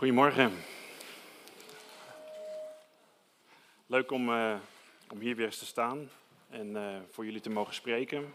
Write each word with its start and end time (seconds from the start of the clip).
Goedemorgen. 0.00 0.52
Leuk 3.86 4.10
om, 4.10 4.28
uh, 4.28 4.54
om 5.10 5.20
hier 5.20 5.36
weer 5.36 5.46
eens 5.46 5.58
te 5.58 5.66
staan 5.66 6.10
en 6.48 6.68
uh, 6.68 6.96
voor 7.10 7.24
jullie 7.24 7.40
te 7.40 7.50
mogen 7.50 7.74
spreken. 7.74 8.34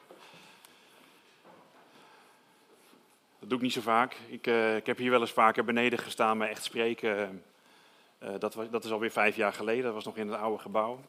Dat 3.39 3.49
doe 3.49 3.57
ik 3.57 3.63
niet 3.63 3.73
zo 3.73 3.81
vaak. 3.81 4.17
Ik, 4.27 4.47
uh, 4.47 4.75
ik 4.75 4.85
heb 4.85 4.97
hier 4.97 5.11
wel 5.11 5.21
eens 5.21 5.31
vaker 5.31 5.65
beneden 5.65 5.99
gestaan, 5.99 6.37
maar 6.37 6.49
echt 6.49 6.63
spreken, 6.63 7.43
dat, 8.39 8.53
was, 8.53 8.69
dat 8.69 8.85
is 8.85 8.91
alweer 8.91 9.11
vijf 9.11 9.35
jaar 9.35 9.53
geleden. 9.53 9.83
Dat 9.83 9.93
was 9.93 10.05
nog 10.05 10.17
in 10.17 10.27
het 10.27 10.39
oude 10.39 10.61
gebouw. 10.61 10.99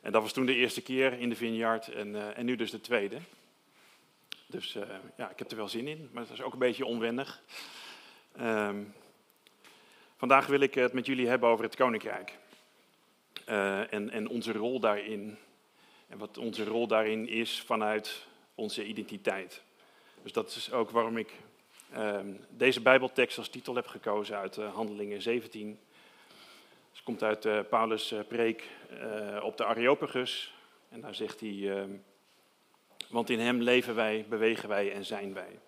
En 0.00 0.12
dat 0.12 0.22
was 0.22 0.32
toen 0.32 0.46
de 0.46 0.54
eerste 0.54 0.82
keer 0.82 1.12
in 1.12 1.28
de 1.28 1.36
Vineyard 1.36 1.88
en, 1.88 2.36
en 2.36 2.44
nu 2.44 2.56
dus 2.56 2.70
de 2.70 2.80
tweede. 2.80 3.18
Dus 4.46 4.72
ja, 5.16 5.30
ik 5.30 5.38
heb 5.38 5.50
er 5.50 5.56
wel 5.56 5.68
zin 5.68 5.88
in, 5.88 6.10
maar 6.12 6.22
het 6.22 6.32
is 6.32 6.42
ook 6.42 6.52
een 6.52 6.58
beetje 6.58 6.86
onwennig. 6.86 7.42
Um, 8.40 8.94
vandaag 10.16 10.46
wil 10.46 10.60
ik 10.60 10.74
het 10.74 10.92
met 10.92 11.06
jullie 11.06 11.28
hebben 11.28 11.48
over 11.48 11.64
het 11.64 11.76
Koninkrijk. 11.76 12.38
Uh, 13.48 13.92
en, 13.92 14.10
en 14.10 14.28
onze 14.28 14.52
rol 14.52 14.80
daarin. 14.80 15.38
En 16.08 16.18
wat 16.18 16.38
onze 16.38 16.64
rol 16.64 16.86
daarin 16.86 17.28
is 17.28 17.60
vanuit 17.60 18.26
onze 18.54 18.84
identiteit. 18.84 19.62
Dus 20.22 20.32
dat 20.32 20.48
is 20.48 20.72
ook 20.72 20.90
waarom 20.90 21.16
ik 21.16 21.32
um, 21.96 22.40
deze 22.48 22.80
Bijbeltekst 22.80 23.38
als 23.38 23.48
titel 23.48 23.74
heb 23.74 23.86
gekozen 23.86 24.36
uit 24.36 24.56
uh, 24.56 24.74
Handelingen 24.74 25.22
17. 25.22 25.78
Het 26.92 27.02
komt 27.02 27.22
uit 27.22 27.44
uh, 27.44 27.60
Paulus' 27.70 28.14
preek 28.28 28.68
op 29.42 29.56
de 29.56 29.64
Areopagus. 29.64 30.54
En 30.88 31.00
daar 31.00 31.14
zegt 31.14 31.40
hij, 31.40 31.50
uh, 31.50 31.82
want 33.08 33.30
in 33.30 33.40
hem 33.40 33.62
leven 33.62 33.94
wij, 33.94 34.26
bewegen 34.28 34.68
wij 34.68 34.92
en 34.92 35.04
zijn 35.04 35.34
wij. 35.34 35.58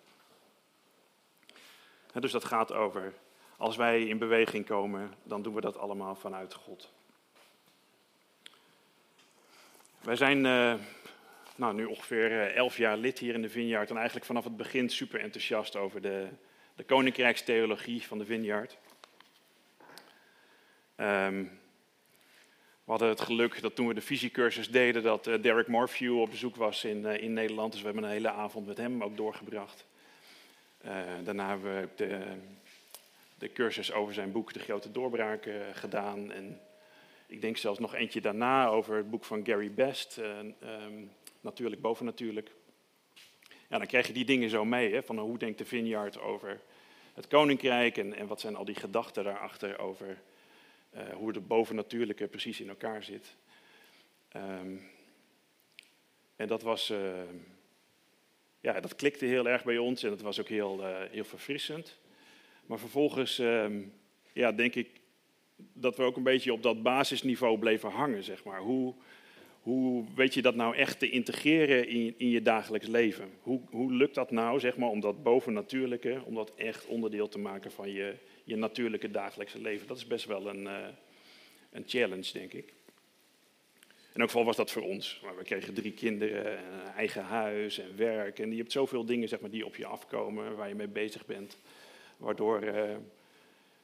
Dus 2.21 2.33
dat 2.33 2.45
gaat 2.45 2.73
over, 2.73 3.13
als 3.57 3.77
wij 3.77 4.03
in 4.03 4.19
beweging 4.19 4.67
komen, 4.67 5.15
dan 5.23 5.43
doen 5.43 5.55
we 5.55 5.61
dat 5.61 5.77
allemaal 5.77 6.15
vanuit 6.15 6.55
God. 6.55 6.93
Wij 10.01 10.17
zijn 10.17 10.45
uh, 10.45 10.75
nou, 11.57 11.75
nu 11.75 11.85
ongeveer 11.85 12.31
uh, 12.31 12.57
elf 12.57 12.77
jaar 12.77 12.97
lid 12.97 13.19
hier 13.19 13.35
in 13.35 13.43
de 13.43 13.51
Vineyard 13.51 13.91
en 13.91 13.97
eigenlijk 13.97 14.27
vanaf 14.27 14.45
het 14.45 14.57
begin 14.57 14.91
super 14.91 15.21
enthousiast 15.21 15.77
over 15.77 16.03
de, 16.03 16.29
de 16.75 16.85
koninkrijkstheologie 16.85 18.07
van 18.07 18.19
de 18.19 18.25
Vineyard. 18.25 18.79
Um, 20.97 21.63
we 22.85 22.91
hadden 22.91 23.09
het 23.09 23.21
geluk 23.21 23.61
dat 23.63 23.75
toen 23.75 23.87
we 23.87 23.95
de 23.95 24.01
visiecursus 24.01 24.71
deden, 24.71 25.03
dat 25.03 25.27
uh, 25.27 25.43
Derek 25.43 25.69
Morphew 25.69 26.21
op 26.21 26.31
bezoek 26.31 26.57
was 26.57 26.85
in, 26.85 27.07
in 27.07 27.33
Nederland. 27.33 27.73
Dus 27.73 27.81
we 27.81 27.87
hebben 27.87 28.05
een 28.05 28.11
hele 28.11 28.31
avond 28.31 28.67
met 28.67 28.77
hem 28.77 29.03
ook 29.03 29.17
doorgebracht. 29.17 29.87
Daarna 31.25 31.49
hebben 31.49 31.81
we 31.81 31.89
de, 31.97 32.21
de 33.39 33.53
cursus 33.53 33.93
over 33.93 34.15
zijn 34.15 34.33
boek 34.33 34.53
De 34.53 34.61
Grote 34.61 34.91
Doorbraak 34.91 35.49
gedaan. 35.73 36.33
En 36.33 36.61
ik 37.27 37.41
denk 37.41 37.57
zelfs 37.57 37.79
nog 37.79 37.95
eentje 37.95 38.21
daarna 38.21 38.67
over 38.67 38.97
het 38.97 39.11
boek 39.11 39.25
van 39.25 39.47
Gary 39.47 39.71
Best, 39.71 40.19
uh, 40.19 40.39
um, 40.39 41.11
Natuurlijk 41.41 41.81
bovennatuurlijk. 41.81 42.51
Ja, 43.69 43.79
dan 43.79 43.87
krijg 43.87 44.07
je 44.07 44.13
die 44.13 44.25
dingen 44.25 44.51
zo 44.51 44.65
mee, 44.65 44.93
hè, 44.93 45.03
van 45.03 45.19
hoe 45.19 45.39
denkt 45.39 45.59
de 45.59 45.65
Vineyard 45.65 46.21
over 46.21 46.61
het 47.15 47.27
koninkrijk 47.27 47.97
en, 47.97 48.15
en 48.17 48.27
wat 48.27 48.41
zijn 48.41 48.57
al 48.57 48.65
die 48.65 48.75
gedachten 48.75 49.25
daarachter 49.25 49.79
over 49.79 50.23
hoe 51.15 51.29
het 51.29 51.47
bovennatuurlijke 51.47 52.27
precies 52.27 52.61
in 52.61 52.69
elkaar 52.69 53.03
zit. 53.03 53.37
Um, 54.37 54.91
en 56.37 56.49
dat 56.49 56.63
was, 56.63 56.93
ja, 58.65 58.81
dat 58.81 58.97
klikte 58.97 59.25
heel 59.25 59.49
erg 59.49 59.65
bij 59.65 59.79
ons 59.79 60.03
en 60.03 60.11
dat 60.11 60.21
was 60.21 60.41
ook 60.41 60.49
heel, 60.49 60.81
uh, 60.81 60.97
heel 61.11 61.25
verfrissend. 61.25 61.99
Maar 62.67 62.79
vervolgens, 62.79 63.39
um, 63.39 63.93
ja, 64.33 64.53
denk 64.53 64.75
ik, 64.75 64.89
dat 65.73 65.97
we 65.97 66.03
ook 66.03 66.17
een 66.17 66.23
beetje 66.23 66.53
op 66.53 66.63
dat 66.63 66.83
basisniveau 66.83 67.59
bleven 67.59 67.91
hangen, 67.91 68.23
zeg 68.23 68.45
maar. 68.45 68.61
Hoe, 68.61 68.95
hoe 69.61 70.05
weet 70.15 70.35
je 70.35 70.43
dat 70.43 70.55
nou 70.55 70.77
echt 70.77 70.99
te 70.99 71.11
integreren 71.11 71.89
in, 71.89 72.15
in 72.17 72.29
je 72.29 72.43
dagelijks 72.43 72.87
leven? 72.87 73.31
Hoe, 73.41 73.61
hoe 73.71 73.93
lukt 73.93 74.15
dat 74.15 74.31
nou, 74.31 74.61
zeg 74.61 74.77
maar, 74.77 74.89
om 74.89 75.01
dat 75.01 75.23
bovennatuurlijke, 75.23 76.23
om 76.25 76.35
dat 76.35 76.53
echt 76.55 76.87
onderdeel 76.87 77.29
te 77.29 77.39
maken 77.39 77.73
van 77.73 77.91
je, 77.91 78.15
je 78.45 78.57
natuurlijke 78.57 79.11
dagelijkse 79.11 79.61
leven? 79.61 79.87
Dat 79.87 79.97
is 79.97 80.07
best 80.07 80.25
wel 80.25 80.49
een, 80.49 80.63
uh, 80.63 80.87
een 81.71 81.85
challenge, 81.87 82.33
denk 82.33 82.53
ik. 82.53 82.75
In 84.15 84.21
elk 84.21 84.31
geval 84.31 84.45
was 84.45 84.57
dat 84.57 84.71
voor 84.71 84.83
ons. 84.83 85.21
Maar 85.25 85.37
we 85.37 85.43
kregen 85.43 85.75
drie 85.75 85.93
kinderen, 85.93 86.59
een 86.59 86.93
eigen 86.97 87.23
huis 87.23 87.79
en 87.79 87.97
werk. 87.97 88.39
En 88.39 88.51
je 88.51 88.57
hebt 88.57 88.73
zoveel 88.73 89.05
dingen 89.05 89.29
zeg 89.29 89.41
maar, 89.41 89.51
die 89.51 89.67
op 89.67 89.77
je 89.77 89.87
afkomen, 89.87 90.57
waar 90.57 90.69
je 90.69 90.75
mee 90.75 90.89
bezig 90.89 91.27
bent. 91.27 91.57
Waardoor... 92.17 92.63
Uh, 92.65 92.97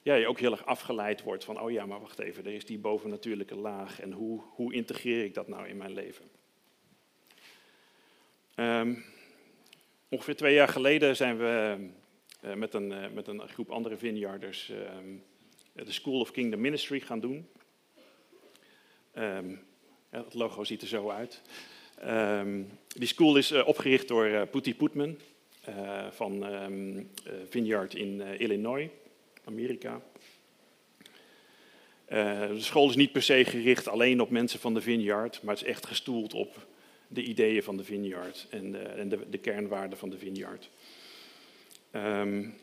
ja, 0.02 0.14
je 0.14 0.26
ook 0.26 0.40
heel 0.40 0.52
erg 0.52 0.66
afgeleid 0.66 1.22
wordt 1.22 1.44
van, 1.44 1.60
oh 1.60 1.70
ja, 1.70 1.86
maar 1.86 2.00
wacht 2.00 2.18
even, 2.18 2.46
er 2.46 2.52
is 2.52 2.64
die 2.64 2.78
bovennatuurlijke 2.78 3.54
laag 3.54 4.00
en 4.00 4.12
hoe, 4.12 4.40
hoe 4.54 4.72
integreer 4.72 5.24
ik 5.24 5.34
dat 5.34 5.48
nou 5.48 5.68
in 5.68 5.76
mijn 5.76 5.92
leven? 5.92 6.24
Um, 8.56 9.04
ongeveer 10.08 10.36
twee 10.36 10.54
jaar 10.54 10.68
geleden 10.68 11.16
zijn 11.16 11.38
we 11.38 11.76
uh, 12.44 12.54
met, 12.54 12.74
een, 12.74 12.90
uh, 12.90 13.08
met 13.14 13.26
een 13.26 13.48
groep 13.48 13.70
andere 13.70 13.96
vineyarders 13.96 14.70
uh, 14.70 14.78
de 15.72 15.92
School 15.92 16.20
of 16.20 16.30
Kingdom 16.30 16.60
Ministry 16.60 17.00
gaan 17.00 17.20
doen. 17.20 17.48
Um, 19.14 19.68
het 20.10 20.34
logo 20.34 20.64
ziet 20.64 20.82
er 20.82 20.88
zo 20.88 21.10
uit. 21.10 21.42
Um, 22.06 22.70
die 22.88 23.08
school 23.08 23.36
is 23.36 23.52
opgericht 23.52 24.08
door 24.08 24.46
Putty 24.46 24.74
Putman 24.74 25.16
van 26.10 26.44
Vineyard 27.48 27.94
in 27.94 28.20
Illinois. 28.20 28.88
Amerika. 29.44 30.02
Uh, 32.08 32.48
de 32.48 32.60
school 32.60 32.88
is 32.88 32.96
niet 32.96 33.12
per 33.12 33.22
se 33.22 33.44
gericht 33.44 33.88
alleen 33.88 34.20
op 34.20 34.30
mensen 34.30 34.60
van 34.60 34.74
de 34.74 34.80
Vineyard, 34.80 35.42
maar 35.42 35.54
het 35.54 35.62
is 35.62 35.70
echt 35.70 35.86
gestoeld 35.86 36.34
op 36.34 36.66
de 37.08 37.22
ideeën 37.22 37.62
van 37.62 37.76
de 37.76 37.84
Vineyard 37.84 38.46
en 38.50 38.96
en 38.98 39.08
de, 39.08 39.18
de 39.30 39.38
kernwaarden 39.38 39.98
van 39.98 40.10
de 40.10 40.18
Vineyard. 40.18 40.70
Um, 41.92 42.54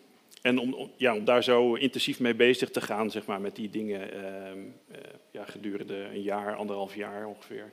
en 0.41 0.59
om, 0.59 0.91
ja, 0.95 1.15
om 1.15 1.25
daar 1.25 1.43
zo 1.43 1.73
intensief 1.73 2.19
mee 2.19 2.35
bezig 2.35 2.69
te 2.69 2.81
gaan, 2.81 3.11
zeg 3.11 3.25
maar, 3.25 3.41
met 3.41 3.55
die 3.55 3.69
dingen, 3.69 4.25
um, 4.47 4.73
uh, 4.91 4.97
ja, 5.31 5.45
gedurende 5.45 5.95
een 5.95 6.21
jaar, 6.21 6.55
anderhalf 6.55 6.95
jaar 6.95 7.25
ongeveer. 7.25 7.71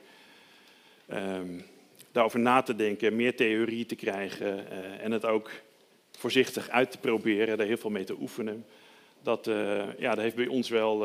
Um, 1.13 1.65
daarover 2.11 2.39
na 2.39 2.61
te 2.61 2.75
denken, 2.75 3.15
meer 3.15 3.35
theorie 3.35 3.85
te 3.85 3.95
krijgen 3.95 4.65
uh, 4.71 5.03
en 5.03 5.11
het 5.11 5.25
ook 5.25 5.51
voorzichtig 6.11 6.69
uit 6.69 6.91
te 6.91 6.97
proberen, 6.97 7.57
daar 7.57 7.67
heel 7.67 7.77
veel 7.77 7.89
mee 7.89 8.03
te 8.03 8.19
oefenen 8.19 8.65
dat, 9.21 9.47
uh, 9.47 9.83
ja, 9.97 10.09
dat 10.09 10.23
heeft 10.23 10.35
bij 10.35 10.47
ons 10.47 10.69
wel 10.69 10.97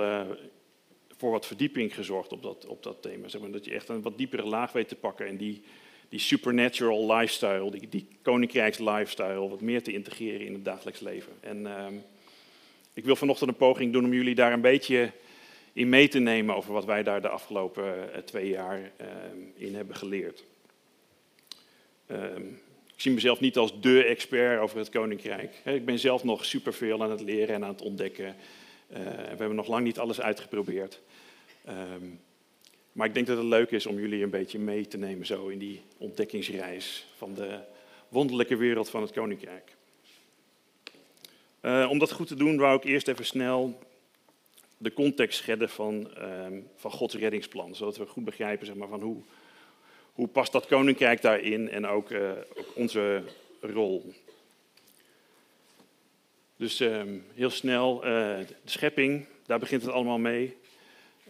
voor 1.21 1.31
wat 1.31 1.47
verdieping 1.47 1.95
gezorgd 1.95 2.33
op 2.33 2.43
dat, 2.43 2.67
op 2.67 2.83
dat 2.83 3.03
thema. 3.03 3.29
Zeg 3.29 3.41
maar, 3.41 3.51
dat 3.51 3.65
je 3.65 3.75
echt 3.75 3.89
een 3.89 4.03
wat 4.03 4.19
diepere 4.19 4.45
laag 4.45 4.73
weet 4.73 4.89
te 4.89 4.95
pakken 4.95 5.27
en 5.27 5.37
die, 5.37 5.63
die 6.11 6.21
supernatural 6.21 7.17
lifestyle, 7.17 7.71
die, 7.71 7.89
die 7.89 8.07
koninkrijks 8.23 8.79
lifestyle, 8.79 9.49
wat 9.49 9.61
meer 9.61 9.83
te 9.83 9.93
integreren 9.93 10.47
in 10.47 10.53
het 10.53 10.65
dagelijks 10.65 11.01
leven. 11.01 11.33
En 11.41 11.61
uh, 11.61 11.87
ik 12.95 13.05
wil 13.05 13.17
vanochtend 13.17 13.51
een 13.51 13.57
poging 13.57 13.93
doen 13.93 14.05
om 14.05 14.13
jullie 14.13 14.35
daar 14.35 14.53
een 14.53 14.61
beetje 14.61 15.13
in 15.73 15.89
mee 15.89 16.09
te 16.09 16.19
nemen 16.19 16.57
over 16.57 16.73
wat 16.73 16.85
wij 16.85 17.03
daar 17.03 17.23
de 17.23 17.29
afgelopen 17.29 18.15
eh, 18.15 18.23
twee 18.23 18.49
jaar 18.49 18.93
ehm, 18.97 19.39
in 19.55 19.75
hebben 19.75 19.97
geleerd. 19.97 20.45
Um, 22.11 22.61
ik 22.95 23.07
zie 23.07 23.13
mezelf 23.13 23.41
niet 23.41 23.57
als 23.57 23.81
de 23.81 24.05
expert 24.05 24.61
over 24.61 24.79
het 24.79 24.89
koninkrijk. 24.89 25.55
Ik 25.65 25.85
ben 25.85 25.99
zelf 25.99 26.25
nog 26.25 26.45
superveel 26.45 27.03
aan 27.03 27.11
het 27.11 27.21
leren 27.21 27.55
en 27.55 27.65
aan 27.65 27.73
het 27.73 27.83
ontdekken. 27.83 28.27
Uh, 28.27 28.97
we 29.05 29.37
hebben 29.37 29.55
nog 29.55 29.69
lang 29.69 29.85
niet 29.85 29.99
alles 29.99 30.21
uitgeprobeerd. 30.21 31.01
Maar 32.93 33.07
ik 33.07 33.15
denk 33.15 33.27
dat 33.27 33.37
het 33.37 33.47
leuk 33.47 33.71
is 33.71 33.87
om 33.87 33.99
jullie 33.99 34.23
een 34.23 34.31
beetje 34.31 34.59
mee 34.59 34.87
te 34.87 34.99
nemen 34.99 35.27
zo 35.27 35.49
in 35.49 35.59
die 35.59 35.83
ontdekkingsreis 35.97 37.07
van 37.17 37.35
de 37.35 37.59
wonderlijke 38.09 38.57
wereld 38.57 38.91
van 38.91 39.03
het 39.03 39.13
koninkrijk. 39.13 39.77
Uh, 41.63 41.87
om 41.91 41.99
dat 41.99 42.13
goed 42.13 42.27
te 42.27 42.35
doen 42.35 42.57
wou 42.57 42.77
ik 42.77 42.85
eerst 42.85 43.09
even 43.09 43.27
snel 43.27 43.79
de 44.83 44.93
context 44.93 45.39
schetsen 45.39 45.69
van, 45.69 46.11
um, 46.19 46.69
van 46.77 46.91
Gods 46.91 47.15
reddingsplan. 47.15 47.75
Zodat 47.75 47.97
we 47.97 48.07
goed 48.07 48.25
begrijpen 48.25 48.67
zeg 48.67 48.75
maar, 48.75 48.89
van 48.89 49.01
hoe, 49.01 49.23
hoe 50.13 50.29
past 50.29 50.53
dat 50.53 50.67
koninkrijk 50.67 51.23
daarin 51.23 51.71
en 51.71 51.87
ook, 51.87 52.11
uh, 52.11 52.31
ook 52.57 52.67
onze 52.75 53.23
rol. 53.61 54.15
Dus 56.57 56.81
uh, 56.81 57.03
heel 57.35 57.51
snel, 57.51 57.97
uh, 57.97 58.11
de 58.39 58.55
schepping, 58.65 59.27
daar 59.47 59.59
begint 59.59 59.83
het 59.83 59.91
allemaal 59.91 60.19
mee. 60.19 60.57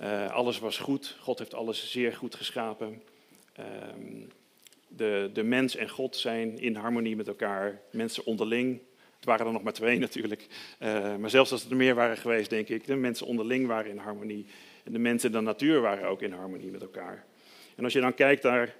Uh, 0.00 0.30
alles 0.30 0.58
was 0.58 0.78
goed, 0.78 1.16
God 1.20 1.38
heeft 1.38 1.54
alles 1.54 1.90
zeer 1.90 2.12
goed 2.12 2.34
geschapen. 2.34 3.02
Ehm, 3.52 4.22
de, 4.88 5.30
de 5.32 5.42
mens 5.42 5.76
en 5.76 5.88
God 5.88 6.16
zijn 6.16 6.58
in 6.58 6.74
harmonie 6.74 7.16
met 7.16 7.28
elkaar, 7.28 7.80
mensen 7.90 8.26
onderling. 8.26 8.80
Het 9.16 9.24
waren 9.24 9.46
er 9.46 9.52
nog 9.52 9.62
maar 9.62 9.72
twee 9.72 9.98
natuurlijk, 10.08 10.46
maar 11.18 11.30
zelfs 11.30 11.52
als 11.52 11.70
er 11.70 11.76
meer 11.76 11.94
waren 11.94 12.16
geweest, 12.16 12.50
denk 12.50 12.68
ik, 12.68 12.86
de 12.86 12.96
mensen 12.96 13.26
onderling 13.26 13.66
waren 13.66 13.90
in 13.90 13.98
harmonie. 13.98 14.46
En 14.84 14.92
de 14.92 14.98
mensen 14.98 15.28
en 15.28 15.38
de 15.38 15.44
natuur 15.44 15.80
waren 15.80 16.08
ook 16.08 16.22
in 16.22 16.32
harmonie 16.32 16.70
met 16.70 16.82
elkaar. 16.82 17.24
En 17.76 17.84
als 17.84 17.92
je 17.92 18.00
dan 18.00 18.14
kijkt 18.14 18.42
naar 18.42 18.74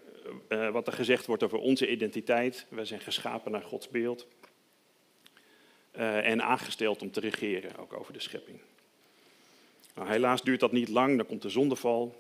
uh, 0.49 0.70
wat 0.70 0.87
er 0.87 0.93
gezegd 0.93 1.26
wordt 1.26 1.43
over 1.43 1.58
onze 1.58 1.90
identiteit, 1.90 2.66
wij 2.69 2.84
zijn 2.84 3.00
geschapen 3.00 3.52
naar 3.52 3.62
Gods 3.62 3.88
beeld, 3.88 4.26
en 5.93 6.43
aangesteld 6.43 7.02
om 7.02 7.11
te 7.11 7.20
regeren, 7.20 7.76
ook 7.76 7.93
over 7.93 8.12
de 8.12 8.20
schepping. 8.20 8.61
Nou, 10.00 10.12
helaas 10.12 10.43
duurt 10.43 10.61
dat 10.61 10.73
niet 10.73 10.88
lang, 10.88 11.17
dan 11.17 11.26
komt 11.26 11.43
de 11.43 11.49
zondeval. 11.49 12.14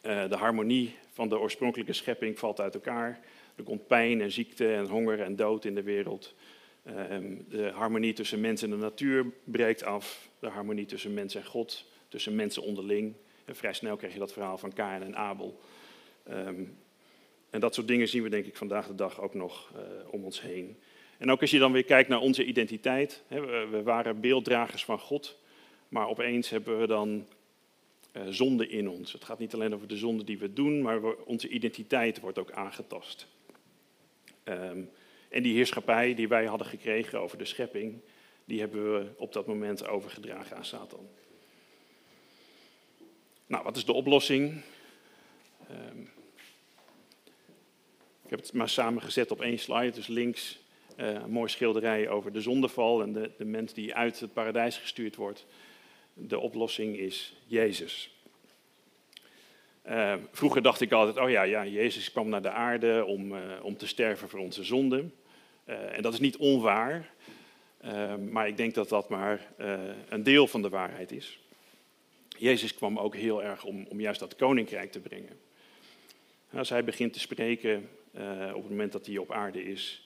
de 0.00 0.36
harmonie 0.36 0.96
van 1.12 1.28
de 1.28 1.38
oorspronkelijke 1.38 1.92
schepping 1.92 2.38
valt 2.38 2.60
uit 2.60 2.74
elkaar. 2.74 3.20
Er 3.56 3.62
komt 3.62 3.86
pijn 3.86 4.20
en 4.20 4.32
ziekte 4.32 4.74
en 4.74 4.86
honger 4.86 5.20
en 5.20 5.36
dood 5.36 5.64
in 5.64 5.74
de 5.74 5.82
wereld. 5.82 6.34
Ehm, 6.82 7.34
de 7.48 7.70
harmonie 7.74 8.12
tussen 8.12 8.40
mens 8.40 8.62
en 8.62 8.70
de 8.70 8.76
natuur 8.76 9.26
breekt 9.44 9.84
af. 9.84 10.28
De 10.38 10.48
harmonie 10.48 10.86
tussen 10.86 11.14
mens 11.14 11.34
en 11.34 11.44
God, 11.44 11.84
tussen 12.08 12.34
mensen 12.34 12.62
onderling. 12.62 13.14
En 13.44 13.56
vrij 13.56 13.72
snel 13.72 13.96
krijg 13.96 14.12
je 14.12 14.18
dat 14.18 14.32
verhaal 14.32 14.58
van 14.58 14.72
Kain 14.72 15.02
en 15.02 15.16
Abel. 15.16 15.60
Ehm, 16.22 16.64
en 17.50 17.60
dat 17.60 17.74
soort 17.74 17.88
dingen 17.88 18.08
zien 18.08 18.22
we 18.22 18.28
denk 18.28 18.46
ik 18.46 18.56
vandaag 18.56 18.86
de 18.86 18.94
dag 18.94 19.20
ook 19.20 19.34
nog 19.34 19.72
uh, 19.76 19.80
om 20.10 20.24
ons 20.24 20.40
heen. 20.40 20.78
En 21.18 21.30
ook 21.30 21.40
als 21.40 21.50
je 21.50 21.58
dan 21.58 21.72
weer 21.72 21.84
kijkt 21.84 22.08
naar 22.08 22.20
onze 22.20 22.44
identiteit. 22.44 23.22
Hè, 23.26 23.66
we, 23.68 23.82
waren 23.82 24.20
beelddragers 24.20 24.84
van 24.84 24.98
God, 24.98 25.42
maar 25.88 26.08
opeens 26.08 26.48
hebben 26.48 26.80
we 26.80 26.86
dan 26.86 27.26
uh, 28.12 28.22
zonde 28.28 28.68
in 28.68 28.88
ons. 28.88 29.12
Het 29.12 29.24
gaat 29.24 29.38
niet 29.38 29.54
alleen 29.54 29.74
over 29.74 29.88
de 29.88 29.96
zonde 29.96 30.24
die 30.24 30.38
we 30.38 30.52
doen, 30.52 30.82
maar 30.82 31.02
onze 31.14 31.48
identiteit 31.48 32.20
wordt 32.20 32.38
ook 32.38 32.50
aangetast. 32.50 33.26
Um, 34.44 34.90
en 35.28 35.42
die 35.42 35.54
heerschappij 35.54 36.14
die 36.14 36.28
wij 36.28 36.44
hadden 36.44 36.66
gekregen 36.66 37.20
over 37.20 37.38
de 37.38 37.44
schepping, 37.44 38.00
die 38.44 38.60
hebben 38.60 38.94
we 38.94 39.06
op 39.16 39.32
dat 39.32 39.46
moment 39.46 39.86
overgedragen 39.86 40.56
aan 40.56 40.64
Satan. 40.64 41.08
Nou, 43.46 43.64
wat 43.64 43.76
is 43.76 43.84
de 43.84 43.92
oplossing? 43.92 44.62
Um, 45.70 46.10
ik 48.24 48.30
heb 48.30 48.38
het 48.38 48.52
maar 48.52 48.68
samengezet 48.68 49.30
op 49.30 49.40
één 49.40 49.58
slide. 49.58 49.90
Dus 49.90 50.06
links 50.06 50.58
uh, 50.96 51.06
een 51.06 51.30
mooi 51.30 51.48
schilderij 51.48 52.08
over 52.08 52.32
de 52.32 52.40
zondeval 52.40 53.02
en 53.02 53.12
de, 53.12 53.30
de 53.38 53.44
mens 53.44 53.72
die 53.72 53.94
uit 53.94 54.20
het 54.20 54.32
paradijs 54.32 54.78
gestuurd 54.78 55.16
wordt. 55.16 55.46
De 56.14 56.38
oplossing 56.38 56.96
is 56.96 57.36
Jezus. 57.46 58.14
Uh, 59.88 60.14
vroeger 60.32 60.62
dacht 60.62 60.80
ik 60.80 60.92
altijd, 60.92 61.24
oh 61.24 61.30
ja, 61.30 61.42
ja, 61.42 61.66
Jezus 61.66 62.10
kwam 62.10 62.28
naar 62.28 62.42
de 62.42 62.50
aarde 62.50 63.04
om, 63.04 63.32
uh, 63.32 63.40
om 63.62 63.76
te 63.76 63.86
sterven 63.86 64.28
voor 64.28 64.40
onze 64.40 64.64
zonden. 64.64 65.14
Uh, 65.66 65.96
en 65.96 66.02
dat 66.02 66.12
is 66.12 66.18
niet 66.18 66.36
onwaar, 66.36 67.12
maar 68.30 68.48
ik 68.48 68.56
denk 68.56 68.74
dat 68.74 68.88
dat 68.88 69.08
maar 69.08 69.52
een 70.08 70.22
deel 70.22 70.46
van 70.46 70.62
de 70.62 70.68
waarheid 70.68 71.12
is. 71.12 71.38
Jezus 72.38 72.74
kwam 72.74 72.98
ook 72.98 73.14
heel 73.14 73.42
erg 73.42 73.64
om, 73.64 73.86
om 73.86 74.00
juist 74.00 74.20
dat 74.20 74.36
koninkrijk 74.36 74.92
te 74.92 75.00
brengen. 75.00 75.38
Als 76.52 76.68
hij 76.68 76.84
begint 76.84 77.12
te 77.12 77.20
spreken 77.20 77.88
op 78.54 78.62
het 78.62 78.68
moment 78.68 78.92
dat 78.92 79.06
hij 79.06 79.18
op 79.18 79.32
aarde 79.32 79.64
is, 79.64 80.03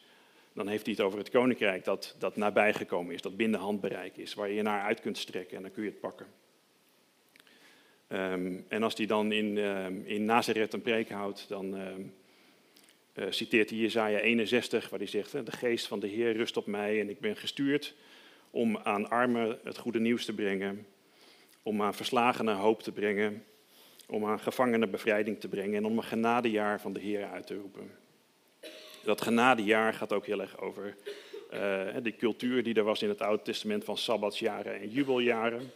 dan 0.59 0.69
heeft 0.69 0.87
hij 0.87 0.95
het 0.95 1.05
over 1.05 1.19
het 1.19 1.31
koninkrijk 1.31 1.85
dat, 1.85 2.15
dat 2.19 2.37
nabijgekomen 2.37 3.15
is, 3.15 3.23
dat 3.23 3.37
binnen 3.37 3.61
handbereik 3.61 4.17
is, 4.17 4.35
waar 4.35 4.49
je 4.49 4.55
je 4.55 4.63
naar 4.63 4.83
uit 4.83 5.01
kunt 5.01 5.19
strekken 5.19 5.57
en 5.57 5.63
dan 5.63 5.73
kun 5.73 5.83
je 5.83 5.89
het 5.89 6.01
pakken. 6.01 6.27
Um, 8.09 8.65
en 8.69 8.83
als 8.83 8.95
hij 8.97 9.07
dan 9.07 9.33
in, 9.33 9.57
um, 9.57 10.03
in 10.07 10.25
Nazareth 10.25 10.73
een 10.73 10.83
preek 10.83 11.11
houdt, 11.11 11.49
dan 11.49 11.75
um, 11.75 12.15
uh, 13.15 13.25
citeert 13.29 13.71
hij 13.71 13.79
Jezaja 13.79 14.19
61, 14.19 14.89
waar 14.89 14.99
hij 14.99 15.09
zegt, 15.09 15.33
de 15.33 15.53
geest 15.53 15.87
van 15.87 16.01
de 16.01 16.07
Heer 16.07 16.33
rust 16.33 16.57
op 16.57 16.67
mij 16.67 17.01
en 17.01 17.09
ik 17.09 17.21
ben 17.21 17.37
gestuurd 17.37 17.95
om 18.51 18.77
aan 18.77 19.11
armen 19.11 19.59
het 19.65 19.79
goede 19.79 20.01
nieuws 20.01 20.25
te 20.25 20.35
brengen, 20.35 20.87
om 21.63 21.83
aan 21.83 21.95
verslagenen 21.95 22.57
hoop 22.57 22.83
te 22.83 22.93
brengen, 22.93 23.45
om 24.07 24.27
aan 24.27 24.41
gevangenen 24.41 24.91
bevrijding 24.91 25.41
te 25.41 25.49
brengen 25.49 25.77
en 25.77 25.85
om 25.85 25.97
een 25.97 26.05
genadejaar 26.05 26.81
van 26.81 26.93
de 26.93 27.01
Heer 27.01 27.25
uit 27.25 27.47
te 27.47 27.55
roepen. 27.55 28.08
Dat 29.09 29.21
genadejaar 29.21 29.95
gaat 29.95 30.13
ook 30.13 30.27
heel 30.27 30.41
erg 30.41 30.61
over 30.61 30.97
uh, 31.53 31.61
de 32.03 32.17
cultuur 32.17 32.63
die 32.63 32.75
er 32.75 32.85
was 32.85 33.03
in 33.03 33.09
het 33.09 33.21
Oude 33.21 33.43
Testament 33.43 33.85
van 33.85 33.97
sabbatsjaren 33.97 34.81
en 34.81 34.89
jubeljaren. 34.89 35.71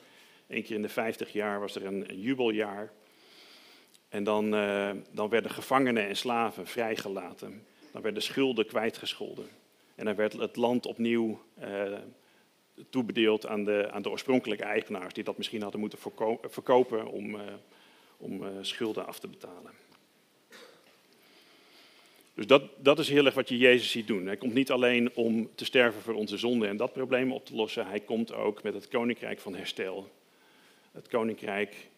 Eén 0.48 0.62
keer 0.62 0.76
in 0.76 0.82
de 0.82 0.88
50 0.88 1.32
jaar 1.32 1.60
was 1.60 1.74
er 1.74 1.86
een, 1.86 2.20
jubeljaar. 2.20 2.92
En 4.08 4.24
dan, 4.24 4.54
uh, 4.54 4.90
dan 5.10 5.28
werden 5.28 5.50
gevangenen 5.50 6.08
en 6.08 6.16
slaven 6.16 6.66
vrijgelaten. 6.66 7.66
Dan 7.92 8.02
werden 8.02 8.22
schulden 8.22 8.66
kwijtgescholden. 8.66 9.48
En 9.94 10.04
dan 10.04 10.14
werd 10.14 10.32
het 10.32 10.56
land 10.56 10.86
opnieuw 10.86 11.42
uh, 11.62 11.92
toebedeeld 12.90 13.46
aan 13.46 13.64
de, 13.64 13.88
aan 13.90 14.02
de 14.02 14.10
oorspronkelijke 14.10 14.64
eigenaars, 14.64 15.14
die 15.14 15.24
dat 15.24 15.36
misschien 15.36 15.62
hadden 15.62 15.80
moeten 15.80 15.98
verkopen 16.42 17.06
om, 17.06 17.36
om 18.16 18.44
schulden 18.60 19.06
af 19.06 19.18
te 19.18 19.28
betalen. 19.28 19.81
Dus 22.34 22.46
dat, 22.46 22.62
dat 22.78 22.98
is 22.98 23.08
heel 23.08 23.24
erg 23.24 23.34
wat 23.34 23.48
je 23.48 23.58
Jezus 23.58 23.90
ziet 23.90 24.06
doen. 24.06 24.26
Hij 24.26 24.36
komt 24.36 24.54
niet 24.54 24.70
alleen 24.70 25.14
om 25.14 25.50
te 25.54 25.64
sterven 25.64 26.02
voor 26.02 26.14
onze 26.14 26.36
zonden 26.36 26.68
en 26.68 26.76
dat 26.76 26.92
probleem 26.92 27.32
op 27.32 27.46
te 27.46 27.54
lossen. 27.54 27.86
Hij 27.86 28.00
komt 28.00 28.32
ook 28.32 28.62
met 28.62 28.74
het 28.74 28.88
koninkrijk 28.88 29.40
van 29.40 29.54
herstel 29.54 30.10
het 30.92 31.08
koninkrijk 31.08 31.88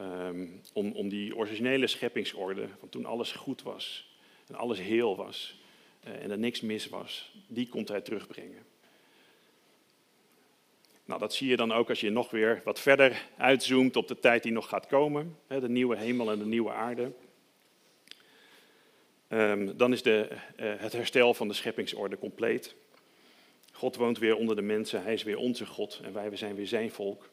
um, 0.00 0.60
om, 0.72 0.92
om 0.92 1.08
die 1.08 1.36
originele 1.36 1.86
scheppingsorde, 1.86 2.68
van 2.78 2.88
toen 2.88 3.04
alles 3.04 3.32
goed 3.32 3.62
was 3.62 4.12
en 4.46 4.54
alles 4.54 4.78
heel 4.78 5.16
was 5.16 5.60
uh, 6.06 6.22
en 6.22 6.30
er 6.30 6.38
niks 6.38 6.60
mis 6.60 6.88
was, 6.88 7.32
die 7.46 7.68
komt 7.68 7.88
hij 7.88 8.00
terugbrengen. 8.00 8.62
Nou, 11.04 11.20
dat 11.20 11.34
zie 11.34 11.48
je 11.48 11.56
dan 11.56 11.72
ook 11.72 11.88
als 11.88 12.00
je 12.00 12.10
nog 12.10 12.30
weer 12.30 12.60
wat 12.64 12.80
verder 12.80 13.26
uitzoomt 13.36 13.96
op 13.96 14.08
de 14.08 14.18
tijd 14.18 14.42
die 14.42 14.52
nog 14.52 14.68
gaat 14.68 14.86
komen, 14.86 15.38
de 15.46 15.68
nieuwe 15.68 15.96
hemel 15.96 16.30
en 16.30 16.38
de 16.38 16.46
nieuwe 16.46 16.72
aarde. 16.72 17.12
Um, 19.28 19.76
dan 19.76 19.92
is 19.92 20.02
de, 20.02 20.28
uh, 20.30 20.72
het 20.76 20.92
herstel 20.92 21.34
van 21.34 21.48
de 21.48 21.54
scheppingsorde 21.54 22.18
compleet. 22.18 22.74
God 23.72 23.96
woont 23.96 24.18
weer 24.18 24.36
onder 24.36 24.56
de 24.56 24.62
mensen, 24.62 25.02
hij 25.02 25.12
is 25.12 25.22
weer 25.22 25.36
onze 25.36 25.66
God 25.66 26.00
en 26.04 26.12
wij 26.12 26.36
zijn 26.36 26.54
weer 26.54 26.66
zijn 26.66 26.90
volk. 26.90 27.30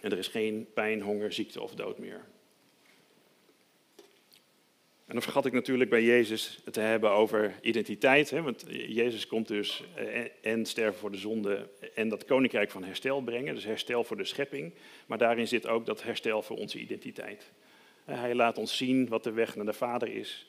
En 0.00 0.12
er 0.12 0.18
is 0.18 0.28
geen 0.28 0.66
pijn, 0.74 1.00
honger, 1.00 1.32
ziekte 1.32 1.60
of 1.60 1.74
dood 1.74 1.98
meer. 1.98 2.24
En 5.06 5.18
dan 5.18 5.22
vergat 5.22 5.46
ik 5.46 5.52
natuurlijk 5.52 5.90
bij 5.90 6.02
Jezus 6.02 6.60
het 6.64 6.74
te 6.74 6.80
hebben 6.80 7.10
over 7.10 7.54
identiteit. 7.60 8.30
Hè, 8.30 8.42
want 8.42 8.64
Jezus 8.68 9.26
komt 9.26 9.48
dus 9.48 9.84
eh, 9.94 10.24
en 10.40 10.66
sterven 10.66 11.00
voor 11.00 11.10
de 11.10 11.18
zonde 11.18 11.68
en 11.94 12.08
dat 12.08 12.24
koninkrijk 12.24 12.70
van 12.70 12.84
herstel 12.84 13.20
brengen. 13.20 13.54
Dus 13.54 13.64
herstel 13.64 14.04
voor 14.04 14.16
de 14.16 14.24
schepping. 14.24 14.72
Maar 15.06 15.18
daarin 15.18 15.48
zit 15.48 15.66
ook 15.66 15.86
dat 15.86 16.02
herstel 16.02 16.42
voor 16.42 16.56
onze 16.56 16.78
identiteit. 16.78 17.50
Hij 18.04 18.34
laat 18.34 18.58
ons 18.58 18.76
zien 18.76 19.08
wat 19.08 19.24
de 19.24 19.32
weg 19.32 19.56
naar 19.56 19.66
de 19.66 19.72
Vader 19.72 20.08
is. 20.08 20.46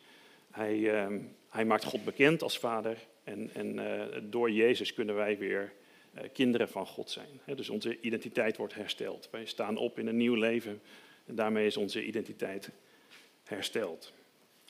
Hij, 0.54 0.94
ehm, 0.94 1.20
hij 1.50 1.66
maakt 1.66 1.84
God 1.84 2.04
bekend 2.04 2.42
als 2.42 2.60
Vader. 2.60 2.98
En, 3.24 3.50
en 3.54 3.76
uh, 3.76 4.04
door 4.24 4.52
Jezus 4.52 4.94
kunnen 4.94 5.16
wij 5.16 5.38
weer 5.38 5.74
eh, 6.14 6.24
kinderen 6.34 6.70
van 6.70 6.86
God 6.88 7.10
zijn. 7.10 7.42
Dus 7.56 7.70
onze 7.70 8.00
identiteit 8.02 8.58
wordt 8.58 8.74
hersteld. 8.74 9.28
Wij 9.32 9.46
staan 9.46 9.78
op 9.78 10.00
in 10.00 10.08
een 10.08 10.18
nieuw 10.18 10.36
leven 10.36 10.82
en 11.26 11.36
daarmee 11.36 11.66
is 11.66 11.78
onze 11.78 12.06
identiteit 12.06 12.70
hersteld. 13.44 14.14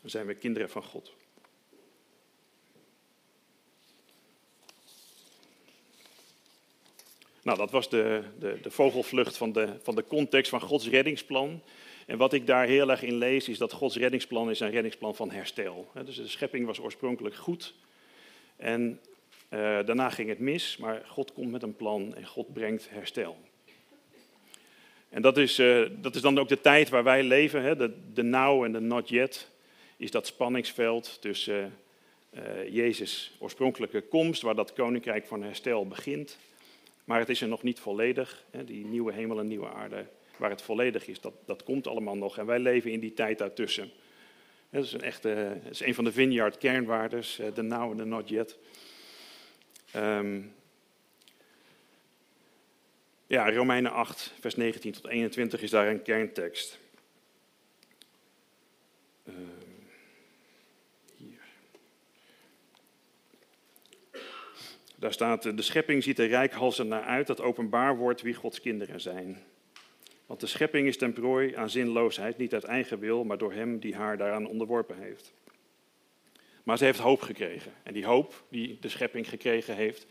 Dan 0.02 0.10
zijn 0.10 0.26
we 0.26 0.34
kinderen 0.36 0.70
van 0.70 0.84
God. 0.84 1.14
Nou, 7.42 7.58
dat 7.58 7.72
was 7.72 7.90
de, 7.90 8.24
de, 8.40 8.60
de 8.62 8.72
vogelvlucht 8.72 9.38
van 9.38 9.52
de, 9.52 9.80
van 9.82 9.96
de 9.96 10.04
context 10.04 10.50
van 10.50 10.62
Gods 10.62 10.88
reddingsplan. 10.88 11.62
En 12.06 12.18
wat 12.18 12.34
ik 12.34 12.48
daar 12.48 12.66
heel 12.66 12.90
erg 12.90 13.04
in 13.04 13.16
lees, 13.16 13.50
is 13.50 13.58
dat 13.58 13.74
Gods 13.74 13.96
reddingsplan 13.96 14.50
is 14.50 14.60
een 14.60 14.72
reddingsplan 14.72 15.16
van 15.16 15.32
herstel. 15.32 15.92
Dus 16.06 16.16
de 16.16 16.28
schepping 16.28 16.66
was 16.66 16.80
oorspronkelijk 16.80 17.36
goed. 17.36 17.74
En 18.56 19.00
uh, 19.50 19.60
daarna 19.60 20.10
ging 20.10 20.30
het 20.30 20.40
mis, 20.40 20.78
maar 20.78 21.04
God 21.08 21.34
komt 21.34 21.52
met 21.52 21.64
een 21.64 21.76
plan 21.76 22.16
en 22.16 22.26
God 22.26 22.54
brengt 22.54 22.90
herstel. 22.90 23.38
En 25.10 25.22
dat 25.22 25.38
is, 25.38 25.60
uh, 25.60 25.90
dat 26.02 26.16
is 26.16 26.22
dan 26.22 26.40
ook 26.40 26.48
de 26.48 26.62
tijd 26.62 26.90
waar 26.90 27.04
wij 27.04 27.24
leven. 27.24 27.62
Hè? 27.62 27.76
De, 27.76 27.94
de 28.14 28.24
now 28.24 28.64
en 28.64 28.72
de 28.72 28.80
not 28.80 29.10
yet 29.10 29.50
is 29.98 30.12
dat 30.12 30.28
spanningsveld 30.28 31.22
tussen 31.22 31.78
uh, 32.32 32.74
Jezus' 32.74 33.32
oorspronkelijke 33.40 34.02
komst, 34.02 34.42
waar 34.42 34.56
dat 34.56 34.74
koninkrijk 34.74 35.26
van 35.26 35.44
herstel 35.44 35.88
begint. 35.88 36.38
Maar 37.04 37.20
het 37.20 37.30
is 37.30 37.42
er 37.42 37.48
nog 37.48 37.64
niet 37.64 37.80
volledig. 37.80 38.44
Hè? 38.52 38.64
Die 38.64 38.86
nieuwe 38.86 39.14
hemel 39.14 39.40
en 39.40 39.48
nieuwe 39.48 39.70
aarde, 39.70 40.06
waar 40.38 40.50
het 40.50 40.62
volledig 40.62 41.08
is, 41.08 41.22
dat, 41.22 41.34
dat 41.46 41.64
komt 41.64 41.88
allemaal 41.88 42.18
nog. 42.18 42.38
En 42.38 42.46
wij 42.46 42.60
leven 42.60 42.92
in 42.92 43.00
die 43.00 43.14
tijd 43.14 43.38
daartussen. 43.38 43.92
Dat 44.70 44.84
is 44.84 44.94
een, 44.94 45.02
echte, 45.02 45.58
dat 45.64 45.72
is 45.72 45.82
een 45.82 45.96
van 45.96 46.04
de 46.04 46.12
vineyard 46.12 46.58
kernwaardes, 46.58 47.40
de 47.54 47.62
now 47.62 47.92
en 47.92 47.98
de 47.98 48.06
not 48.06 48.30
yet. 48.30 48.58
Um, 49.96 50.54
ja, 53.28 53.52
Romeinen 53.52 53.92
8, 53.92 54.34
vers 54.40 54.56
19 54.56 54.92
tot 54.92 55.08
21 55.08 55.62
is 55.62 55.70
daar 55.70 55.88
een 55.88 56.02
kerntekst. 56.02 56.80
Uh, 59.24 59.36
hier. 61.16 61.40
Daar 64.96 65.14
staat, 65.14 65.44
de 65.44 65.62
schepping 65.62 66.04
ziet 66.04 66.20
er 66.20 66.28
rijkhalsend 66.28 66.90
naar 66.90 67.04
uit 67.04 67.28
dat 67.28 67.42
openbaar 67.42 67.98
wordt 67.98 68.22
wie 68.22 68.34
Gods 68.34 68.62
kinderen 68.62 69.02
zijn. 69.02 69.44
Want 70.26 70.40
de 70.40 70.48
schepping 70.48 70.88
is 70.88 70.98
ten 70.98 71.14
prooi 71.14 71.56
aan 71.56 71.70
zinloosheid, 71.70 72.38
niet 72.38 72.54
uit 72.54 72.64
eigen 72.64 73.00
wil, 73.00 73.24
maar 73.24 73.38
door 73.38 73.54
hem 73.54 73.80
die 73.80 73.96
haar 73.96 74.18
daaraan 74.18 74.48
onderworpen 74.48 74.98
heeft. 74.98 75.34
Maar 76.64 76.78
ze 76.78 76.86
heeft 76.86 77.00
hoop 77.00 77.22
gekregen. 77.22 77.72
En 77.84 77.94
die 77.94 78.06
hoop 78.06 78.44
die 78.50 78.78
de 78.82 78.90
schepping 78.90 79.30
gekregen 79.30 79.76
heeft, 79.76 80.06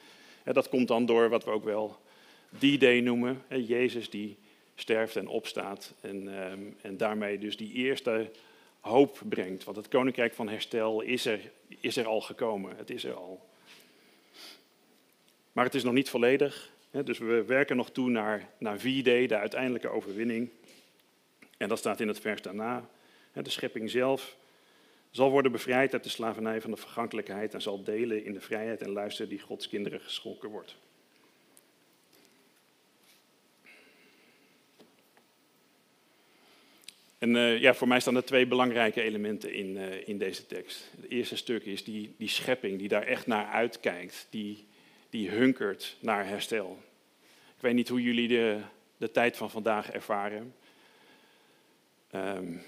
Dat 0.45 0.69
komt 0.69 0.89
dan 0.89 1.07
door 1.07 1.29
wat 1.29 1.45
we 1.45 1.51
ook 1.51 1.65
wel 1.65 1.97
die 2.49 2.79
day 2.79 3.01
noemen. 3.01 3.43
Jezus 3.49 4.11
die 4.11 4.37
sterft 4.75 5.17
en 5.17 5.27
opstaat 5.27 5.95
en, 6.01 6.39
ehm, 6.39 6.61
en 6.81 6.97
daarmee 6.97 7.39
dus 7.39 7.57
die 7.57 7.73
eerste 7.73 8.31
hoop 8.81 9.21
brengt. 9.29 9.65
Want 9.65 9.77
het 9.77 9.89
koninkrijk 9.89 10.35
van 10.35 10.49
herstel 10.49 11.01
is 11.01 11.27
er, 11.27 11.51
is 11.81 11.97
er 11.97 12.07
al 12.07 12.21
gekomen. 12.21 12.77
Het 12.77 12.91
is 12.91 13.05
er 13.05 13.15
al. 13.15 13.49
Maar 15.53 15.65
het 15.65 15.75
is 15.75 15.83
nog 15.83 15.93
niet 15.93 16.11
volledig. 16.11 16.71
Dus 16.93 17.19
we 17.19 17.45
werken 17.45 17.77
nog 17.77 17.91
toe 17.91 18.11
naar, 18.11 18.49
naar 18.59 18.79
V-Day, 18.79 19.27
de 19.27 19.37
uiteindelijke 19.37 19.89
overwinning. 19.89 20.51
En 21.57 21.69
dat 21.69 21.79
staat 21.79 22.01
in 22.01 22.09
het 22.09 22.21
vers 22.21 22.43
daarna. 22.43 22.89
De 23.33 23.51
schepping 23.51 23.91
zelf 23.91 24.37
zal 25.11 25.31
worden 25.31 25.53
bevrijd 25.53 25.93
uit 25.93 26.03
de 26.03 26.09
slavernij 26.09 26.61
van 26.61 26.71
de 26.71 26.77
vergankelijkheid 26.77 27.55
en 27.55 27.63
zal 27.63 27.83
delen 27.83 28.25
in 28.25 28.33
de 28.33 28.41
vrijheid 28.41 28.83
en 28.83 28.91
luisteren 28.91 29.31
die 29.31 29.41
Gods 29.41 29.69
kinderen 29.69 30.01
geschonken 30.01 30.49
wordt. 30.49 30.77
En 37.19 37.35
uh, 37.35 37.61
ja, 37.61 37.75
voor 37.75 37.89
mij 37.89 38.01
staan 38.01 38.17
er 38.17 38.25
twee 38.25 38.47
belangrijke 38.47 39.03
elementen 39.03 39.55
in, 39.55 39.77
uh, 39.77 40.09
in 40.09 40.19
deze 40.19 40.47
tekst. 40.47 40.91
Het 41.01 41.11
eerste 41.11 41.37
stuk 41.37 41.65
is 41.65 41.85
die, 41.85 42.15
die 42.19 42.29
schepping 42.29 42.79
die 42.79 42.89
daar 42.89 43.03
echt 43.03 43.27
naar 43.27 43.47
uitkijkt, 43.47 44.27
die, 44.31 44.65
die 45.13 45.31
hunkert 45.31 45.97
naar 46.01 46.27
herstel. 46.27 46.83
Ik 47.57 47.61
weet 47.61 47.75
niet 47.75 47.89
hoe 47.89 48.03
jullie 48.03 48.29
de, 48.29 48.61
de 48.97 49.11
tijd 49.11 49.37
van 49.37 49.51
vandaag 49.51 49.91
ervaren. 49.91 50.55
Um, 52.15 52.63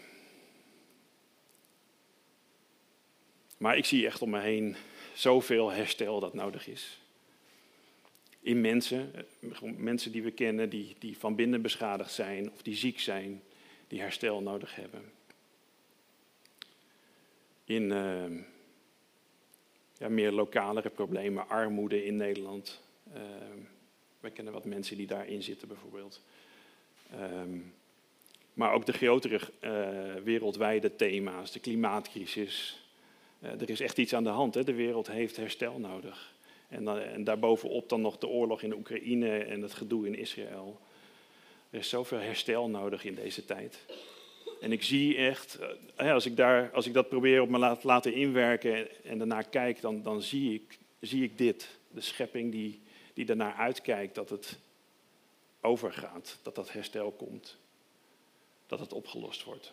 maar 3.56 3.76
ik 3.76 3.84
zie 3.84 4.06
echt 4.06 4.22
om 4.22 4.30
me 4.30 4.40
heen 4.40 4.76
zoveel 5.14 5.70
herstel 5.70 6.20
dat 6.20 6.34
nodig 6.34 6.66
is. 6.66 7.00
In 8.40 8.60
mensen, 8.60 9.12
mensen 9.76 10.12
die 10.12 10.22
we 10.22 10.30
kennen, 10.30 10.68
die, 10.68 10.96
die 10.98 11.18
van 11.18 11.34
binnen 11.34 11.62
beschadigd 11.62 12.12
zijn 12.12 12.50
of 12.52 12.62
die 12.62 12.76
ziek 12.76 13.00
zijn, 13.00 13.42
die 13.88 14.00
herstel 14.00 14.42
nodig 14.42 14.74
hebben. 14.74 15.12
In 17.64 17.90
uh, 17.90 18.44
ja, 20.04 20.10
meer 20.10 20.32
lokalere 20.32 20.90
problemen, 20.90 21.48
armoede 21.48 22.04
in 22.04 22.16
Nederland. 22.16 22.80
Uh, 23.14 23.20
wij 24.20 24.30
kennen 24.30 24.52
wat 24.52 24.64
mensen 24.64 24.96
die 24.96 25.06
daarin 25.06 25.42
zitten 25.42 25.68
bijvoorbeeld. 25.68 26.22
Um, 27.20 27.74
maar 28.54 28.72
ook 28.72 28.86
de 28.86 28.92
grotere 28.92 29.40
uh, 29.60 30.22
wereldwijde 30.22 30.96
thema's, 30.96 31.52
de 31.52 31.60
klimaatcrisis. 31.60 32.82
Uh, 33.40 33.60
er 33.60 33.70
is 33.70 33.80
echt 33.80 33.98
iets 33.98 34.14
aan 34.14 34.24
de 34.24 34.30
hand. 34.30 34.54
Hè? 34.54 34.64
De 34.64 34.74
wereld 34.74 35.06
heeft 35.06 35.36
herstel 35.36 35.78
nodig. 35.78 36.34
En, 36.68 37.12
en 37.12 37.24
daarbovenop 37.24 37.88
dan 37.88 38.00
nog 38.00 38.18
de 38.18 38.28
oorlog 38.28 38.62
in 38.62 38.68
de 38.68 38.76
Oekraïne 38.76 39.38
en 39.38 39.62
het 39.62 39.74
gedoe 39.74 40.06
in 40.06 40.14
Israël. 40.14 40.80
Er 41.70 41.78
is 41.78 41.88
zoveel 41.88 42.18
herstel 42.18 42.68
nodig 42.68 43.04
in 43.04 43.14
deze 43.14 43.44
tijd. 43.44 43.84
En 44.64 44.72
ik 44.72 44.82
zie 44.82 45.16
echt, 45.16 45.58
uh, 46.00 46.12
als, 46.12 46.26
ik 46.26 46.36
daar, 46.36 46.70
als 46.72 46.86
ik 46.86 46.92
dat 46.92 47.08
probeer 47.08 47.40
op 47.40 47.48
me 47.48 47.58
laat, 47.58 47.84
laten 47.84 48.14
inwerken 48.14 49.04
en 49.04 49.18
daarna 49.18 49.42
kijk, 49.42 49.80
dan, 49.80 50.02
dan 50.02 50.22
zie, 50.22 50.54
ik, 50.54 50.78
zie 51.00 51.22
ik 51.22 51.38
dit. 51.38 51.68
De 51.90 52.00
schepping 52.00 52.52
die, 52.52 52.80
die 53.14 53.26
ernaar 53.26 53.54
uitkijkt 53.54 54.14
dat 54.14 54.30
het 54.30 54.58
overgaat, 55.60 56.38
dat 56.42 56.54
dat 56.54 56.72
herstel 56.72 57.10
komt 57.10 57.56
dat 58.66 58.80
het 58.80 58.92
opgelost 58.92 59.44
wordt. 59.44 59.72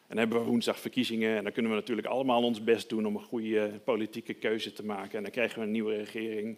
En 0.00 0.16
dan 0.16 0.18
hebben 0.18 0.38
we 0.38 0.44
woensdag 0.44 0.80
verkiezingen 0.80 1.36
en 1.36 1.42
dan 1.42 1.52
kunnen 1.52 1.72
we 1.72 1.78
natuurlijk 1.78 2.06
allemaal 2.06 2.42
ons 2.42 2.64
best 2.64 2.88
doen 2.88 3.06
om 3.06 3.16
een 3.16 3.22
goede 3.22 3.80
politieke 3.84 4.34
keuze 4.34 4.72
te 4.72 4.84
maken. 4.84 5.16
En 5.16 5.22
dan 5.22 5.32
krijgen 5.32 5.58
we 5.58 5.64
een 5.64 5.70
nieuwe 5.70 5.96
regering. 5.96 6.56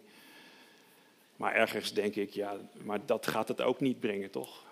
Maar 1.39 1.53
ergens 1.53 1.93
denk 1.93 2.15
ik, 2.15 2.29
ja, 2.29 2.57
maar 2.83 3.05
dat 3.05 3.27
gaat 3.27 3.47
het 3.47 3.61
ook 3.61 3.79
niet 3.79 3.99
brengen, 3.99 4.29
toch? 4.29 4.65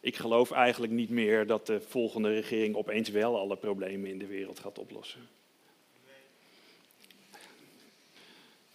Ik 0.00 0.16
geloof 0.16 0.50
eigenlijk 0.50 0.92
niet 0.92 1.10
meer 1.10 1.46
dat 1.46 1.66
de 1.66 1.80
volgende 1.80 2.28
regering 2.28 2.74
opeens 2.74 3.08
wel 3.08 3.38
alle 3.38 3.56
problemen 3.56 4.10
in 4.10 4.18
de 4.18 4.26
wereld 4.26 4.58
gaat 4.58 4.78
oplossen. 4.78 5.28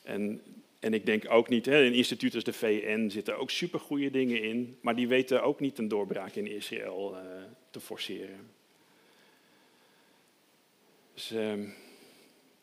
En 0.03 0.41
en 0.85 0.93
ik 0.93 1.05
denk 1.05 1.31
ook 1.31 1.49
niet, 1.49 1.65
hè, 1.65 1.83
in 1.83 1.93
instituten 1.93 2.35
als 2.35 2.43
de 2.43 2.53
VN 2.53 3.09
zitten 3.09 3.37
ook 3.37 3.49
supergoeie 3.49 4.11
dingen 4.11 4.41
in, 4.41 4.77
maar 4.81 4.95
die 4.95 5.07
weten 5.07 5.43
ook 5.43 5.59
niet 5.59 5.77
een 5.77 5.87
doorbraak 5.87 6.35
in 6.35 6.47
Israël 6.47 7.15
uh, 7.15 7.19
te 7.69 7.79
forceren. 7.79 8.49
Dus 11.13 11.31
uh, 11.31 11.53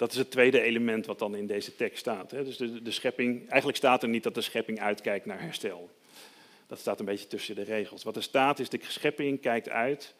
dat 0.02 0.12
is 0.12 0.18
het 0.18 0.30
tweede 0.30 0.60
element 0.60 1.06
wat 1.06 1.18
dan 1.18 1.36
in 1.36 1.46
deze 1.46 1.76
tekst 1.76 1.98
staat. 1.98 2.30
Dus 2.30 2.56
de 2.56 2.90
schepping, 2.90 3.48
eigenlijk 3.48 3.76
staat 3.76 4.02
er 4.02 4.08
niet 4.08 4.22
dat 4.22 4.34
de 4.34 4.40
schepping 4.40 4.80
uitkijkt 4.80 5.26
naar 5.26 5.40
herstel. 5.40 5.90
Dat 6.66 6.78
staat 6.78 7.00
een 7.00 7.06
beetje 7.06 7.26
tussen 7.26 7.54
de 7.54 7.62
regels. 7.62 8.02
Wat 8.02 8.16
er 8.16 8.22
staat 8.22 8.58
is, 8.58 8.68
de 8.68 8.78
schepping 8.88 9.40
kijkt 9.40 9.68
uit 9.68 10.14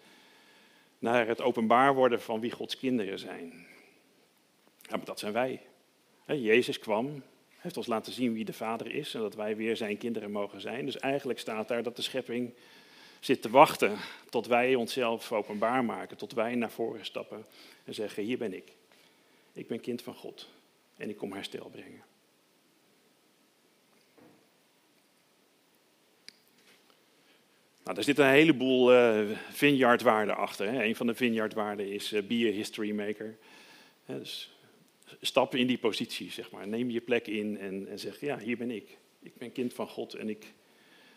naar 0.98 1.26
het 1.26 1.40
openbaar 1.40 1.94
worden 1.94 2.20
van 2.20 2.40
wie 2.40 2.50
Gods 2.50 2.78
kinderen 2.78 3.18
zijn. 3.18 3.66
Ja, 4.82 4.96
maar 4.96 5.04
dat 5.04 5.18
zijn 5.18 5.32
wij. 5.32 5.60
Jezus 6.26 6.78
kwam, 6.78 7.22
heeft 7.56 7.76
ons 7.76 7.86
laten 7.86 8.12
zien 8.12 8.32
wie 8.32 8.44
de 8.44 8.52
Vader 8.52 8.94
is 8.94 9.14
en 9.14 9.20
dat 9.20 9.34
wij 9.34 9.56
weer 9.56 9.76
zijn 9.76 9.98
kinderen 9.98 10.30
mogen 10.30 10.60
zijn. 10.60 10.84
Dus 10.84 10.98
eigenlijk 10.98 11.38
staat 11.38 11.68
daar 11.68 11.82
dat 11.82 11.96
de 11.96 12.02
schepping 12.02 12.54
zit 13.20 13.42
te 13.42 13.50
wachten 13.50 13.96
tot 14.28 14.46
wij 14.46 14.74
onszelf 14.74 15.32
openbaar 15.32 15.84
maken, 15.84 16.16
tot 16.16 16.32
wij 16.32 16.54
naar 16.54 16.70
voren 16.70 17.04
stappen 17.04 17.46
en 17.84 17.94
zeggen, 17.94 18.22
hier 18.22 18.38
ben 18.38 18.54
ik. 18.54 18.72
Ik 19.52 19.66
ben 19.66 19.80
kind 19.80 20.02
van 20.02 20.14
God 20.14 20.49
en 20.97 21.09
ik 21.09 21.16
kom 21.16 21.32
herstel 21.32 21.68
brengen. 21.68 22.04
Nou, 27.85 27.97
er 27.97 28.04
zit 28.04 28.18
een 28.18 28.26
heleboel 28.26 28.94
uh, 28.94 29.38
vineyardwaarden 29.50 30.37
achter. 30.37 30.71
Hè. 30.71 30.85
Een 30.85 30.97
van 30.97 31.06
de 31.06 31.14
vineyardwaarden 31.14 31.92
is 31.92 32.12
uh, 32.12 32.23
be 32.23 32.35
a 32.35 32.52
history 32.52 32.90
maker. 32.90 33.37
dus 34.06 34.56
stap 35.21 35.54
in 35.54 35.66
die 35.66 35.78
positie, 35.78 36.30
zeg 36.30 36.50
maar. 36.50 36.68
Neem 36.68 36.90
je 36.90 37.00
plek 37.00 37.26
in 37.26 37.59
en, 37.59 37.88
en 37.88 37.99
zeg, 37.99 38.21
ja, 38.21 38.38
hier 38.38 38.56
ben 38.56 38.71
ik. 38.71 38.99
Ik 39.23 39.37
ben 39.37 39.52
kind 39.52 39.75
van 39.75 39.88
God 39.88 40.14
en 40.14 40.28
ik 40.28 40.44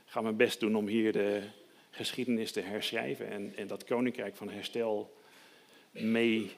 ga 0.06 0.22
mijn 0.22 0.36
best 0.36 0.60
doen 0.60 0.76
om 0.76 0.88
hier 0.88 1.12
de 1.12 1.42
geschiedenis 1.90 2.52
te 2.52 2.62
herschrijven 2.62 3.30
en, 3.30 3.54
en 3.56 3.68
dat 3.68 3.84
koninkrijk 3.84 4.36
van 4.36 4.50
herstel 4.50 5.14
mee 5.92 6.52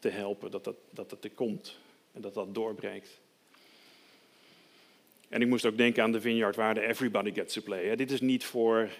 te 0.00 0.08
helpen, 0.08 0.50
dat 0.50 0.64
dat, 0.64 0.76
dat 0.90 1.10
het 1.10 1.24
er 1.24 1.30
komt 1.30 1.78
en 2.12 2.20
dat 2.20 2.34
dat 2.34 2.54
doorbreekt. 2.54 3.20
En 5.28 5.40
ik 5.40 5.48
moest 5.48 5.64
ook 5.64 5.76
denken 5.76 6.02
aan 6.02 6.12
de 6.12 6.20
Vineyard 6.20 6.56
waar 6.56 6.74
de 6.74 6.86
everybody 6.86 7.32
gets 7.32 7.54
to 7.54 7.62
play. 7.62 7.96
Dit 7.96 8.10
is 8.10 8.20
niet 8.20 8.44
voor 8.44 8.90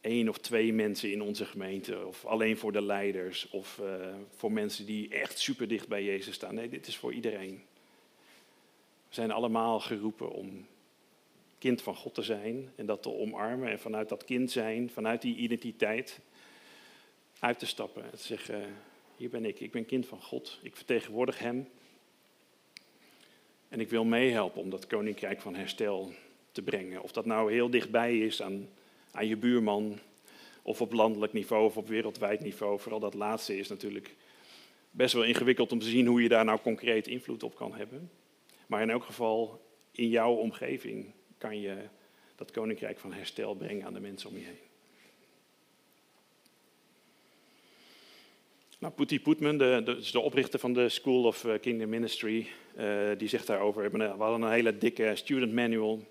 één 0.00 0.28
of 0.28 0.38
twee 0.38 0.72
mensen 0.72 1.12
in 1.12 1.22
onze 1.22 1.44
gemeente, 1.44 2.06
of 2.06 2.24
alleen 2.24 2.56
voor 2.56 2.72
de 2.72 2.82
leiders, 2.82 3.48
of 3.50 3.78
uh, 3.82 4.14
voor 4.36 4.52
mensen 4.52 4.86
die 4.86 5.08
echt 5.08 5.38
super 5.38 5.68
dicht 5.68 5.88
bij 5.88 6.04
Jezus 6.04 6.34
staan. 6.34 6.54
Nee, 6.54 6.68
dit 6.68 6.86
is 6.86 6.96
voor 6.96 7.12
iedereen. 7.12 7.62
We 9.08 9.14
zijn 9.14 9.30
allemaal 9.30 9.80
geroepen 9.80 10.30
om 10.30 10.66
kind 11.58 11.82
van 11.82 11.96
God 11.96 12.14
te 12.14 12.22
zijn 12.22 12.72
en 12.76 12.86
dat 12.86 13.02
te 13.02 13.10
omarmen 13.10 13.70
en 13.70 13.78
vanuit 13.78 14.08
dat 14.08 14.24
kind 14.24 14.50
zijn, 14.50 14.90
vanuit 14.90 15.22
die 15.22 15.36
identiteit, 15.36 16.20
uit 17.38 17.58
te 17.58 17.66
stappen 17.66 18.02
en 18.02 18.18
zeggen, 18.18 18.64
hier 19.22 19.30
ben 19.30 19.44
ik, 19.44 19.60
ik 19.60 19.70
ben 19.70 19.86
kind 19.86 20.06
van 20.06 20.22
God, 20.22 20.58
ik 20.62 20.76
vertegenwoordig 20.76 21.38
Hem 21.38 21.68
en 23.68 23.80
ik 23.80 23.88
wil 23.88 24.04
meehelpen 24.04 24.60
om 24.60 24.70
dat 24.70 24.86
koninkrijk 24.86 25.40
van 25.40 25.54
herstel 25.54 26.12
te 26.52 26.62
brengen. 26.62 27.02
Of 27.02 27.12
dat 27.12 27.26
nou 27.26 27.52
heel 27.52 27.70
dichtbij 27.70 28.18
is 28.18 28.42
aan 28.42 28.68
aan 29.10 29.26
je 29.26 29.36
buurman, 29.36 29.98
of 30.62 30.80
op 30.80 30.92
landelijk 30.92 31.32
niveau 31.32 31.64
of 31.64 31.76
op 31.76 31.88
wereldwijd 31.88 32.40
niveau. 32.40 32.80
Vooral 32.80 33.00
dat 33.00 33.14
laatste 33.14 33.58
is 33.58 33.68
natuurlijk 33.68 34.14
best 34.90 35.14
wel 35.14 35.24
ingewikkeld 35.24 35.72
om 35.72 35.78
te 35.78 35.88
zien 35.88 36.06
hoe 36.06 36.22
je 36.22 36.28
daar 36.28 36.44
nou 36.44 36.60
concreet 36.60 37.06
invloed 37.06 37.42
op 37.42 37.54
kan 37.54 37.74
hebben. 37.74 38.10
Maar 38.66 38.82
in 38.82 38.90
elk 38.90 39.04
geval, 39.04 39.66
in 39.90 40.08
jouw 40.08 40.34
omgeving 40.34 41.12
kan 41.38 41.60
je 41.60 41.76
dat 42.34 42.50
koninkrijk 42.50 42.98
van 42.98 43.12
herstel 43.12 43.54
brengen 43.54 43.86
aan 43.86 43.94
de 43.94 44.00
mensen 44.00 44.28
om 44.28 44.36
je 44.36 44.44
heen. 44.44 44.71
Nou, 48.82 48.94
Putty 48.94 49.20
Putman, 49.20 49.58
de, 49.58 49.82
de, 49.84 50.10
de, 50.12 50.20
oprichter 50.20 50.58
van 50.58 50.72
de 50.72 50.88
School 50.88 51.24
of 51.24 51.44
eh, 51.44 51.60
Kingdom 51.60 51.88
Ministry, 51.88 52.46
uh, 52.78 53.10
die 53.18 53.28
zegt 53.28 53.46
daarover, 53.46 53.90
we 53.90 54.04
hadden 54.04 54.42
een 54.42 54.52
hele 54.52 54.78
dikke 54.78 55.12
student 55.14 55.52
manual. 55.52 56.06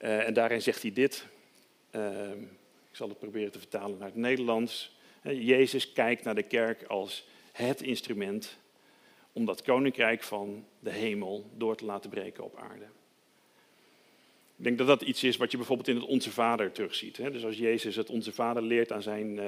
Uh, 0.00 0.26
en 0.26 0.34
daarin 0.34 0.62
zegt 0.62 0.82
hij 0.82 0.92
dit. 0.92 1.26
Uh, 1.94 2.30
ik 2.90 2.96
zal 2.96 3.08
het 3.08 3.18
proberen 3.18 3.52
te 3.52 3.58
vertalen 3.58 3.98
naar 3.98 4.08
het 4.08 4.16
Nederlands. 4.16 4.96
Jezus 5.22 5.92
kijkt 5.92 6.24
naar 6.24 6.34
de 6.34 6.42
kerk 6.42 6.82
als 6.82 7.26
het 7.52 7.82
instrument 7.82 8.58
om 9.32 9.44
dat 9.44 9.62
koninkrijk 9.62 10.22
van 10.22 10.64
de 10.80 10.90
hemel 10.90 11.50
door 11.56 11.76
te 11.76 11.84
laten 11.84 12.10
breken 12.10 12.44
op 12.44 12.56
aarde. 12.56 12.84
Ik 14.56 14.64
denk 14.64 14.78
dat 14.78 14.86
dat 14.86 15.02
iets 15.02 15.24
is 15.24 15.36
wat 15.36 15.50
je 15.50 15.56
bijvoorbeeld 15.56 15.88
in 15.88 15.96
het 15.96 16.04
Onze 16.04 16.30
Vader 16.30 16.72
terugziet. 16.72 17.16
Dus 17.16 17.44
als 17.44 17.56
Jezus 17.56 17.96
het 17.96 18.10
Onze 18.10 18.32
Vader 18.32 18.62
leert 18.62 18.92
aan 18.92 19.02
zijn 19.02 19.40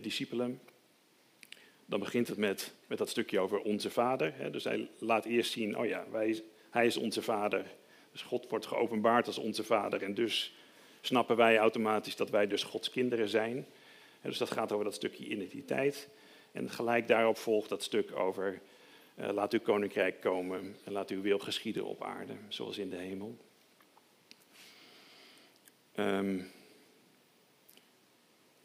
discipelen, 0.00 0.60
dan 1.88 2.00
begint 2.00 2.28
het 2.28 2.36
met, 2.36 2.74
met 2.86 2.98
dat 2.98 3.08
stukje 3.08 3.38
over 3.38 3.60
onze 3.60 3.90
vader. 3.90 4.32
Hè. 4.36 4.50
Dus 4.50 4.64
hij 4.64 4.88
laat 4.98 5.24
eerst 5.24 5.52
zien, 5.52 5.78
oh 5.78 5.86
ja, 5.86 6.04
wij, 6.10 6.42
hij 6.70 6.86
is 6.86 6.96
onze 6.96 7.22
vader. 7.22 7.64
Dus 8.12 8.22
God 8.22 8.48
wordt 8.48 8.66
geopenbaard 8.66 9.26
als 9.26 9.38
onze 9.38 9.64
vader. 9.64 10.02
En 10.02 10.14
dus 10.14 10.54
snappen 11.00 11.36
wij 11.36 11.58
automatisch 11.58 12.16
dat 12.16 12.30
wij 12.30 12.46
dus 12.46 12.62
Gods 12.62 12.90
kinderen 12.90 13.28
zijn. 13.28 13.66
Dus 14.20 14.38
dat 14.38 14.50
gaat 14.50 14.72
over 14.72 14.84
dat 14.84 14.94
stukje 14.94 15.26
identiteit. 15.26 16.08
En 16.52 16.70
gelijk 16.70 17.08
daarop 17.08 17.36
volgt 17.36 17.68
dat 17.68 17.82
stuk 17.82 18.16
over 18.16 18.60
uh, 19.18 19.28
laat 19.28 19.52
uw 19.52 19.60
koninkrijk 19.60 20.20
komen 20.20 20.76
en 20.84 20.92
laat 20.92 21.10
uw 21.10 21.20
wil 21.20 21.38
geschieden 21.38 21.84
op 21.84 22.04
aarde, 22.04 22.32
zoals 22.48 22.78
in 22.78 22.90
de 22.90 22.96
hemel. 22.96 23.36
Um, 25.96 26.50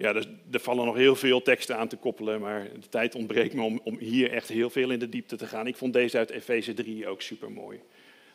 ja, 0.04 0.14
dus, 0.14 0.28
er 0.52 0.60
vallen 0.60 0.86
nog 0.86 0.96
heel 0.96 1.16
veel 1.16 1.42
teksten 1.42 1.78
aan 1.78 1.88
te 1.88 1.98
koppelen, 1.98 2.42
maar 2.42 2.70
de 2.80 2.90
tijd 2.90 3.16
ontbreekt 3.16 3.54
me 3.54 3.62
om, 3.62 3.82
om 3.84 3.98
hier 3.98 4.32
echt 4.32 4.50
heel 4.50 4.70
veel 4.70 4.90
in 4.90 5.00
de 5.00 5.10
diepte 5.10 5.36
te 5.36 5.48
gaan. 5.48 5.68
Ik 5.68 5.76
vond 5.76 5.94
deze 5.94 6.18
uit 6.18 6.30
Efeze 6.30 6.74
3 6.74 7.08
ook 7.08 7.22
super 7.22 7.52
mooi. 7.52 7.82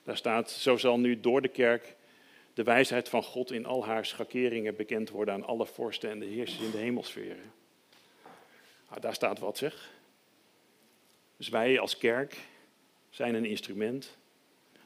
Daar 0.03 0.17
staat, 0.17 0.51
zo 0.51 0.77
zal 0.77 0.99
nu 0.99 1.21
door 1.21 1.43
de 1.43 1.49
kerk 1.49 1.97
de 2.55 2.63
wijsheid 2.63 3.09
van 3.09 3.23
God 3.23 3.53
in 3.53 3.67
al 3.67 3.85
haar 3.85 4.07
schakeringen 4.07 4.77
bekend 4.77 5.11
worden 5.11 5.35
aan 5.35 5.45
alle 5.45 5.67
vorsten 5.67 6.11
en 6.11 6.19
de 6.19 6.27
heersers 6.27 6.61
in 6.61 6.71
de 6.71 6.79
hemelsferen. 6.79 7.53
Nou, 8.89 9.01
daar 9.01 9.15
staat 9.15 9.39
wat 9.39 9.59
zeg. 9.59 9.91
Dus 11.37 11.49
wij 11.49 11.79
als 11.79 11.99
kerk 11.99 12.37
zijn 13.11 13.35
een 13.35 13.45
instrument. 13.45 14.17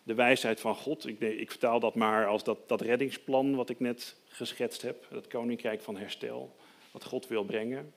De 0.02 0.14
wijsheid 0.14 0.60
van 0.60 0.74
God, 0.74 1.06
ik, 1.06 1.20
ik 1.20 1.50
vertaal 1.50 1.80
dat 1.80 1.94
maar 1.94 2.26
als 2.26 2.44
dat, 2.44 2.68
dat 2.68 2.80
reddingsplan 2.80 3.54
wat 3.54 3.70
ik 3.70 3.80
net 3.80 4.16
geschetst 4.28 4.82
heb, 4.82 5.06
dat 5.10 5.26
koninkrijk 5.26 5.80
van 5.80 5.96
herstel, 5.96 6.56
wat 6.92 7.04
God 7.04 7.28
wil 7.28 7.44
brengen. 7.44 7.94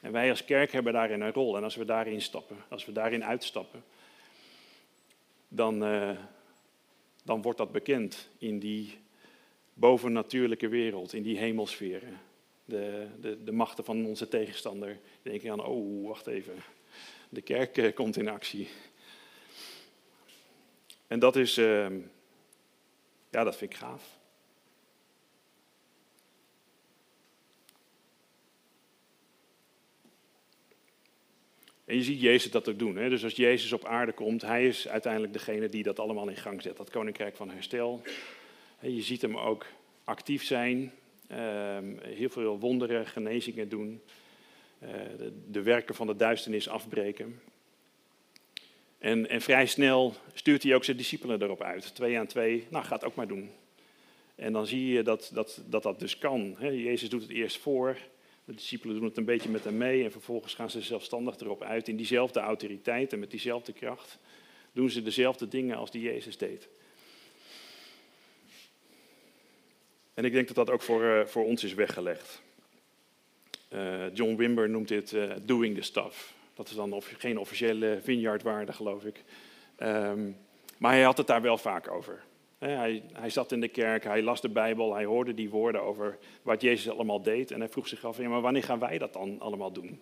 En 0.00 0.12
wij 0.12 0.30
als 0.30 0.44
kerk 0.44 0.72
hebben 0.72 0.92
daarin 0.92 1.20
een 1.20 1.32
rol. 1.32 1.56
En 1.56 1.64
als 1.64 1.76
we 1.76 1.84
daarin 1.84 2.22
stappen, 2.22 2.56
als 2.68 2.84
we 2.84 2.92
daarin 2.92 3.24
uitstappen, 3.24 3.84
dan, 5.48 5.84
uh, 5.84 6.18
dan 7.24 7.42
wordt 7.42 7.58
dat 7.58 7.72
bekend 7.72 8.28
in 8.38 8.58
die 8.58 8.98
bovennatuurlijke 9.74 10.68
wereld, 10.68 11.12
in 11.12 11.22
die 11.22 11.38
hemelsferen. 11.38 12.20
De, 12.64 13.06
de, 13.20 13.44
de 13.44 13.52
machten 13.52 13.84
van 13.84 14.06
onze 14.06 14.28
tegenstander. 14.28 14.88
Dan 14.88 15.32
denk 15.32 15.42
je 15.42 15.52
aan, 15.52 15.64
oh, 15.64 16.06
wacht 16.06 16.26
even. 16.26 16.54
De 17.28 17.42
kerk 17.42 17.76
eh, 17.76 17.94
komt 17.94 18.16
in 18.16 18.28
actie. 18.28 18.68
En 21.06 21.18
dat 21.18 21.36
is, 21.36 21.58
uh, 21.58 21.86
ja, 23.30 23.44
dat 23.44 23.56
vind 23.56 23.72
ik 23.72 23.78
gaaf. 23.78 24.17
En 31.88 31.96
je 31.96 32.02
ziet 32.02 32.20
Jezus 32.20 32.50
dat 32.50 32.68
ook 32.68 32.78
doen. 32.78 32.96
Hè? 32.96 33.08
Dus 33.08 33.24
als 33.24 33.34
Jezus 33.34 33.72
op 33.72 33.84
aarde 33.84 34.12
komt, 34.12 34.42
hij 34.42 34.66
is 34.66 34.88
uiteindelijk 34.88 35.32
degene 35.32 35.68
die 35.68 35.82
dat 35.82 35.98
allemaal 35.98 36.28
in 36.28 36.36
gang 36.36 36.62
zet. 36.62 36.76
Dat 36.76 36.90
koninkrijk 36.90 37.36
van 37.36 37.50
herstel. 37.50 38.02
Je 38.80 39.02
ziet 39.02 39.22
hem 39.22 39.36
ook 39.36 39.66
actief 40.04 40.44
zijn, 40.44 40.92
ehm, 41.28 41.84
heel 42.02 42.28
veel 42.28 42.58
wonderen, 42.58 43.06
genezingen 43.06 43.68
doen, 43.68 44.00
eh, 44.78 44.90
de 45.50 45.62
werken 45.62 45.94
van 45.94 46.06
de 46.06 46.16
duisternis 46.16 46.68
afbreken. 46.68 47.40
En, 48.98 49.28
en, 49.28 49.40
vrij 49.40 49.66
snel 49.66 50.14
stuurt 50.34 50.62
hij 50.62 50.74
ook 50.74 50.84
zijn 50.84 50.96
discipelen 50.96 51.42
erop 51.42 51.62
uit. 51.62 51.94
Twee 51.94 52.18
aan 52.18 52.26
twee, 52.26 52.66
nou 52.70 52.84
ga 52.84 52.94
het 52.94 53.04
ook 53.04 53.14
maar 53.14 53.28
doen. 53.28 53.50
En 54.34 54.52
dan 54.52 54.66
zie 54.66 54.86
je 54.86 55.02
dat 55.02 55.30
dat, 55.34 55.62
dat, 55.66 55.82
dat 55.82 55.98
dus 55.98 56.18
kan. 56.18 56.56
Jezus 56.60 57.08
doet 57.08 57.22
het 57.22 57.30
eerst 57.30 57.58
voor, 57.58 57.96
de 58.48 58.54
discipelen 58.54 58.96
doen 58.96 59.04
het 59.04 59.16
een 59.16 59.24
beetje 59.24 59.48
met 59.48 59.64
hem 59.64 59.76
mee 59.76 60.04
en 60.04 60.12
vervolgens 60.12 60.54
gaan 60.54 60.70
ze 60.70 60.80
zelfstandig 60.80 61.38
erop 61.38 61.62
uit. 61.62 61.88
In 61.88 61.96
diezelfde 61.96 62.40
autoriteit 62.40 63.12
en 63.12 63.18
met 63.18 63.30
diezelfde 63.30 63.72
kracht 63.72 64.18
doen 64.72 64.90
ze 64.90 65.02
dezelfde 65.02 65.48
dingen 65.48 65.76
als 65.76 65.90
die 65.90 66.02
Jezus 66.02 66.38
deed. 66.38 66.68
En 70.14 70.24
ik 70.24 70.32
denk 70.32 70.46
dat 70.46 70.56
dat 70.56 70.70
ook 70.70 70.82
voor, 70.82 71.02
uh, 71.02 71.24
voor 71.24 71.44
ons 71.44 71.64
is 71.64 71.74
weggelegd. 71.74 72.42
Uh, 73.72 74.14
John 74.14 74.36
Wimber 74.36 74.68
noemt 74.68 74.88
dit 74.88 75.12
uh, 75.12 75.32
doing 75.42 75.74
the 75.74 75.82
stuff. 75.82 76.34
Dat 76.54 76.68
is 76.68 76.74
dan 76.74 76.92
of, 76.92 77.14
geen 77.18 77.38
officiële 77.38 77.98
vineyardwaarde, 78.02 78.72
geloof 78.72 79.04
ik. 79.04 79.22
Um, 79.82 80.36
maar 80.78 80.92
hij 80.92 81.02
had 81.02 81.16
het 81.16 81.26
daar 81.26 81.42
wel 81.42 81.58
vaak 81.58 81.90
over. 81.90 82.22
Hij, 82.58 83.02
hij, 83.12 83.30
zat 83.30 83.52
in 83.52 83.60
de 83.60 83.68
kerk, 83.68 84.04
hij 84.04 84.22
las 84.22 84.40
de 84.40 84.48
Bijbel, 84.48 84.94
hij 84.94 85.04
hoorde 85.04 85.34
die 85.34 85.50
woorden 85.50 85.82
over 85.82 86.18
wat 86.42 86.60
Jezus 86.60 86.92
allemaal 86.92 87.22
deed. 87.22 87.50
En 87.50 87.60
hij 87.60 87.68
vroeg 87.68 87.88
zich 87.88 88.04
af, 88.04 88.18
ja, 88.18 88.28
maar 88.28 88.40
wanneer 88.40 88.62
gaan 88.62 88.78
wij 88.78 88.98
dat 88.98 89.12
dan 89.12 89.40
allemaal 89.40 89.72
doen? 89.72 90.00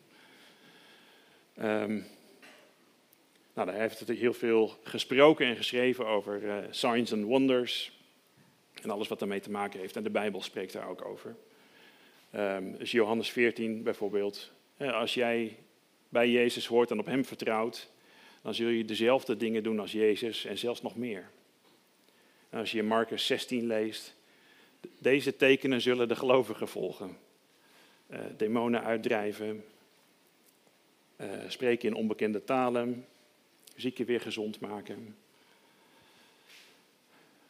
Um, 1.63 2.05
nou, 3.55 3.71
hij 3.71 3.81
heeft 3.81 4.09
heel 4.09 4.33
veel 4.33 4.75
gesproken 4.83 5.47
en 5.47 5.57
geschreven 5.57 6.07
over 6.07 6.43
uh, 6.43 6.57
signs 6.71 7.13
and 7.13 7.25
wonders. 7.25 7.93
En 8.83 8.91
alles 8.91 9.09
wat 9.09 9.19
daarmee 9.19 9.41
te 9.41 9.51
maken 9.51 9.81
heeft. 9.81 9.97
En 9.97 10.03
de 10.03 10.11
Bijbel 10.11 10.43
spreekt 10.43 10.73
daar 10.73 10.89
ook 10.89 11.05
over. 11.05 11.37
Um, 12.35 12.79
dus 12.79 12.91
Johannes 12.91 13.31
14 13.31 13.83
bijvoorbeeld. 13.83 14.53
Als 14.79 15.15
jij 15.15 15.57
bij 16.09 16.31
Jezus 16.31 16.67
hoort 16.67 16.91
en 16.91 16.99
op 16.99 17.07
hem 17.07 17.25
vertrouwt, 17.25 17.91
dan 18.43 18.55
zul 18.55 18.69
je 18.69 18.85
dezelfde 18.85 19.37
dingen 19.37 19.63
doen 19.63 19.81
als 19.81 19.93
Jezus 19.93 20.45
en 20.45 20.59
zelfs 20.59 20.83
nog 20.83 20.97
meer. 20.97 21.31
Als 22.57 22.73
je 22.73 22.83
Marcus 22.83 23.27
16 23.27 23.67
leest, 23.67 24.15
deze 24.99 25.37
tekenen 25.37 25.81
zullen 25.81 26.09
de 26.09 26.17
gelovigen 26.17 26.69
volgen. 26.69 27.19
Uh, 28.11 28.19
demonen 28.37 28.85
uitdrijven, 28.85 29.65
uh, 31.17 31.27
spreken 31.49 31.89
in 31.89 31.95
onbekende 31.95 32.45
talen, 32.45 33.07
zieken 33.75 34.07
weer 34.07 34.21
gezond 34.21 34.61
maken. 34.61 35.17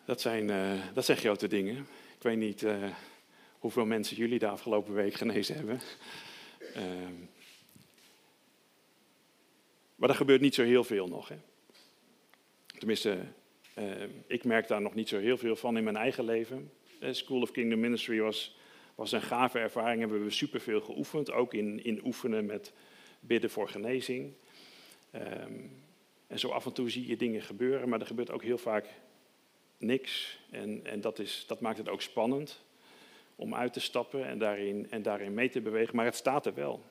Dat 0.04 0.20
zijn, 0.20 0.48
uh, 0.48 0.94
dat 0.94 1.04
zijn 1.04 1.18
grote 1.18 1.48
dingen. 1.48 1.76
Ik 2.16 2.22
weet 2.22 2.36
niet 2.36 2.66
hoeveel 3.58 3.86
mensen 3.86 4.16
jullie 4.16 4.38
de 4.38 4.48
afgelopen 4.48 4.94
week 4.94 5.14
genezen 5.14 5.56
hebben. 5.56 5.80
Ehm, 6.74 7.14
maar 9.96 10.08
er 10.08 10.14
gebeurt 10.14 10.40
niet 10.40 10.54
zo 10.54 10.62
heel 10.62 10.84
veel 10.84 11.08
nog. 11.08 11.28
Hè? 11.28 11.36
Tenminste, 12.78 13.18
ik 14.26 14.44
merk 14.44 14.68
daar 14.68 14.80
nog 14.80 14.94
niet 14.94 15.08
zo 15.08 15.18
heel 15.18 15.36
veel 15.36 15.56
van 15.56 15.76
in 15.76 15.84
mijn 15.84 15.96
eigen 15.96 16.24
leven. 16.24 16.70
Uh, 17.00 17.12
School 17.12 17.40
of 17.40 17.50
Kingdom 17.50 17.80
Ministry 17.80 18.20
was, 18.20 18.56
was 18.94 19.12
een 19.12 19.22
gave 19.22 19.58
ervaring. 19.58 20.00
Hebben 20.00 20.24
we 20.24 20.30
superveel 20.30 20.80
geoefend. 20.80 21.32
Ook 21.32 21.54
in, 21.54 21.84
in 21.84 22.00
oefenen 22.04 22.46
met 22.46 22.72
bidden 23.20 23.50
voor 23.50 23.68
genezing. 23.68 24.32
Um, 25.14 25.84
en 26.26 26.38
zo 26.38 26.48
af 26.48 26.66
en 26.66 26.72
toe 26.72 26.90
zie 26.90 27.06
je 27.06 27.16
dingen 27.16 27.42
gebeuren, 27.42 27.88
maar 27.88 28.00
er 28.00 28.06
gebeurt 28.06 28.30
ook 28.30 28.42
heel 28.42 28.58
vaak 28.58 28.86
niks. 29.78 30.38
En, 30.50 30.80
en 30.84 31.00
dat, 31.00 31.18
is, 31.18 31.44
dat 31.46 31.60
maakt 31.60 31.78
het 31.78 31.88
ook 31.88 32.02
spannend 32.02 32.64
om 33.36 33.54
uit 33.54 33.72
te 33.72 33.80
stappen 33.80 34.26
en 34.26 34.38
daarin, 34.38 34.90
en 34.90 35.02
daarin 35.02 35.34
mee 35.34 35.48
te 35.48 35.60
bewegen. 35.60 35.96
Maar 35.96 36.04
het 36.04 36.14
staat 36.14 36.46
er 36.46 36.54
wel. 36.54 36.82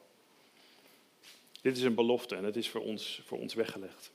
Dit 1.62 1.78
is 1.78 1.84
een 1.84 1.96
belofte 1.96 2.36
en 2.36 2.44
het 2.44 2.56
is 2.56 2.70
voor 2.70 2.82
ons, 2.82 3.22
voor 3.26 3.40
ons 3.40 3.54
weggelegd. 3.54 4.12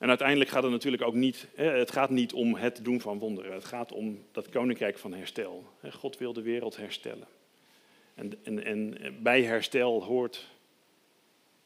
En 0.00 0.08
uiteindelijk 0.08 0.50
gaat 0.50 0.62
het 0.62 0.72
natuurlijk 0.72 1.02
ook 1.02 1.14
niet, 1.14 1.48
het 1.54 1.90
gaat 1.90 2.10
niet 2.10 2.32
om 2.32 2.54
het 2.54 2.84
doen 2.84 3.00
van 3.00 3.18
wonderen. 3.18 3.52
Het 3.52 3.64
gaat 3.64 3.92
om 3.92 4.24
dat 4.32 4.48
koninkrijk 4.48 4.98
van 4.98 5.14
herstel. 5.14 5.64
God 5.90 6.18
wil 6.18 6.32
de 6.32 6.42
wereld 6.42 6.76
herstellen. 6.76 7.26
En, 8.14 8.44
en, 8.44 8.64
en 8.64 8.96
bij 9.22 9.42
herstel 9.42 10.04
hoort 10.04 10.46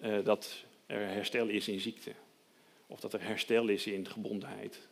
uh, 0.01 0.25
dat 0.25 0.64
er 0.87 1.09
herstel 1.09 1.49
is 1.49 1.68
in 1.68 1.81
ziekte. 1.81 2.12
Of 2.87 3.01
dat 3.01 3.12
er 3.12 3.23
herstel 3.23 3.68
is 3.68 3.87
in 3.87 4.09
gebondenheid. 4.09 4.88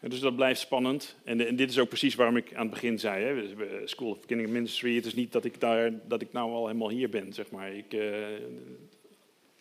Dus 0.00 0.20
dat 0.20 0.36
blijft 0.36 0.60
spannend. 0.60 1.16
En, 1.24 1.46
en, 1.46 1.56
dit 1.56 1.70
is 1.70 1.78
ook 1.78 1.88
precies 1.88 2.14
waarom 2.14 2.36
ik 2.36 2.54
aan 2.54 2.60
het 2.60 2.70
begin 2.70 2.98
zei, 2.98 3.24
hè, 3.24 3.86
School 3.86 4.10
of 4.10 4.20
Beginning 4.20 4.48
Ministry, 4.48 4.94
het 4.94 5.06
is 5.06 5.14
niet 5.14 5.32
dat 5.32 5.44
ik, 5.44 5.60
daar, 5.60 5.92
dat 6.08 6.22
ik 6.22 6.32
nou 6.32 6.52
al 6.52 6.66
helemaal 6.66 6.90
hier 6.90 7.08
ben, 7.08 7.32
zeg 7.32 7.50
maar. 7.50 7.72
Ik, 7.72 7.94
uh, 7.94 8.26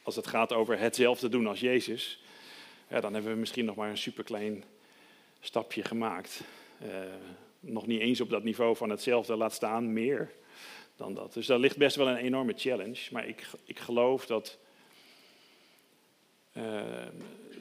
als 0.04 0.16
het 0.16 0.28
gaat 0.28 0.54
over 0.54 0.80
hetzelfde 0.80 1.30
doen 1.30 1.48
als 1.48 1.60
Jezus, 1.60 2.24
dan 2.88 3.14
hebben 3.14 3.32
we 3.32 3.40
misschien 3.40 3.66
nog 3.66 3.76
maar 3.76 3.90
een 3.90 3.98
superklein 3.98 4.64
stapje 5.40 5.84
gemaakt. 5.84 6.44
Uh, 6.84 6.88
nog 7.60 7.88
niet 7.88 8.02
eens 8.02 8.22
op 8.22 8.30
dat 8.30 8.44
niveau 8.44 8.76
van 8.76 8.90
hetzelfde, 8.90 9.36
laat 9.36 9.54
staan 9.54 9.94
meer 9.94 10.32
dan 10.96 11.14
dat. 11.14 11.34
Dus 11.34 11.46
daar 11.46 11.60
ligt 11.60 11.78
best 11.78 11.96
wel 11.96 12.08
een 12.08 12.16
enorme 12.16 12.54
challenge. 12.56 13.00
Maar 13.12 13.28
ik, 13.28 13.48
ik 13.66 13.80
geloof 13.80 14.26
dat 14.26 14.58
uh, 16.58 16.82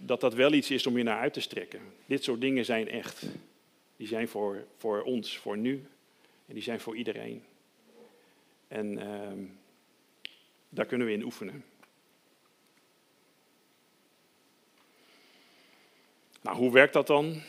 dat 0.08 0.20
dat 0.20 0.34
wel 0.34 0.52
iets 0.52 0.70
is 0.70 0.86
om 0.86 0.96
je 0.96 1.02
naar 1.02 1.18
uit 1.18 1.32
te 1.32 1.40
strekken. 1.40 1.80
Dit 2.06 2.24
soort 2.24 2.40
dingen 2.40 2.64
zijn 2.64 2.88
echt. 2.88 3.26
Die 3.96 4.06
zijn 4.06 4.28
voor, 4.28 4.66
voor 4.76 5.02
ons, 5.02 5.38
voor 5.38 5.58
nu. 5.58 5.86
En 6.46 6.54
die 6.54 6.62
zijn 6.62 6.80
voor 6.80 6.96
iedereen. 6.96 7.44
En 8.68 8.92
uh, 8.92 9.32
daar 10.68 10.86
kunnen 10.86 11.06
we 11.06 11.12
in 11.12 11.22
oefenen. 11.22 11.64
Nou, 16.40 16.56
hoe 16.56 16.72
werkt 16.72 16.92
dat 16.92 17.06
dan? 17.06 17.42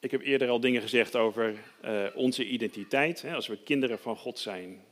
Ik 0.00 0.10
heb 0.10 0.20
eerder 0.20 0.48
al 0.48 0.60
dingen 0.60 0.82
gezegd 0.82 1.16
over 1.16 1.54
uh, 1.84 2.06
onze 2.14 2.46
identiteit. 2.46 3.24
Als 3.24 3.46
we 3.46 3.62
kinderen 3.62 3.98
van 3.98 4.16
God 4.16 4.38
zijn, 4.38 4.84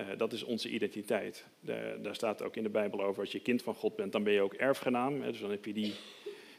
uh, 0.00 0.06
dat 0.16 0.32
is 0.32 0.42
onze 0.42 0.68
identiteit. 0.68 1.46
De, 1.60 1.98
daar 2.02 2.14
staat 2.14 2.42
ook 2.42 2.56
in 2.56 2.62
de 2.62 2.68
Bijbel 2.68 3.02
over, 3.02 3.20
als 3.20 3.32
je 3.32 3.40
kind 3.40 3.62
van 3.62 3.74
God 3.74 3.96
bent, 3.96 4.12
dan 4.12 4.22
ben 4.22 4.32
je 4.32 4.40
ook 4.40 4.54
erfgenaam. 4.54 5.22
Hè? 5.22 5.30
Dus 5.30 5.40
dan 5.40 5.50
heb 5.50 5.64
je 5.64 5.72
die, 5.72 5.94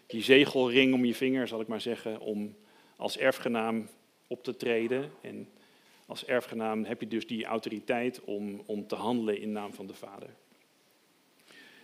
die 0.07 0.23
zegelring 0.23 0.93
om 0.93 1.05
je 1.05 1.15
vinger, 1.15 1.47
zal 1.47 1.61
ik 1.61 1.67
maar 1.67 1.81
zeggen, 1.81 2.19
om 2.19 2.55
als 2.95 3.17
erfgenaam 3.17 3.89
op 4.27 4.43
te 4.43 4.55
treden. 4.55 5.11
En 5.21 5.49
als 6.05 6.25
erfgenaam 6.25 6.83
heb 6.83 7.01
je 7.01 7.07
dus 7.07 7.27
die 7.27 7.45
autoriteit 7.45 8.21
om, 8.23 8.63
om 8.65 8.87
te 8.87 8.95
handelen 8.95 9.39
in 9.39 9.51
naam 9.51 9.73
van 9.73 9.87
de 9.87 9.93
Vader. 9.93 10.29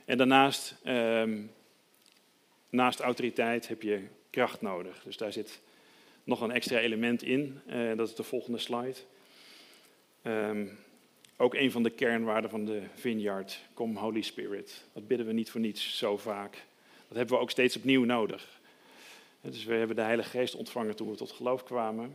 En 0.06 0.18
daarnaast, 0.18 0.76
um, 0.86 1.52
naast 2.70 3.00
autoriteit, 3.00 3.68
heb 3.68 3.82
je 3.82 4.02
kracht 4.30 4.62
nodig. 4.62 5.04
Dus 5.04 5.18
daar 5.18 5.34
zit 5.34 5.62
nog 6.24 6.42
een 6.42 6.52
extra 6.52 6.80
element 6.80 7.24
in. 7.24 7.60
Uh, 7.68 7.98
dat 7.98 8.08
is 8.08 8.16
de 8.16 8.24
volgende 8.24 8.58
slide. 8.58 8.98
Um, 10.24 10.78
ook 11.38 11.54
een 11.54 11.72
van 11.72 11.84
de 11.84 11.90
kernwaarden 11.90 12.50
van 12.50 12.66
de 12.66 12.82
Vineyard, 12.94 13.60
Come 13.74 14.00
Holy 14.00 14.22
Spirit. 14.22 14.84
Dat 14.94 15.08
bidden 15.08 15.28
we 15.28 15.34
niet 15.34 15.52
voor 15.52 15.62
niets 15.62 15.98
zo 15.98 16.18
vaak. 16.18 16.52
Dat 17.08 17.18
hebben 17.18 17.36
we 17.36 17.42
ook 17.42 17.52
steeds 17.52 17.78
opnieuw 17.78 18.04
nodig. 18.04 18.62
Dus 19.42 19.64
we 19.66 19.74
hebben 19.74 19.96
de 19.96 20.02
Heilige 20.02 20.30
Geest 20.30 20.56
ontvangen 20.56 20.96
toen 20.96 21.10
we 21.10 21.16
tot 21.16 21.32
geloof 21.32 21.64
kwamen. 21.64 22.14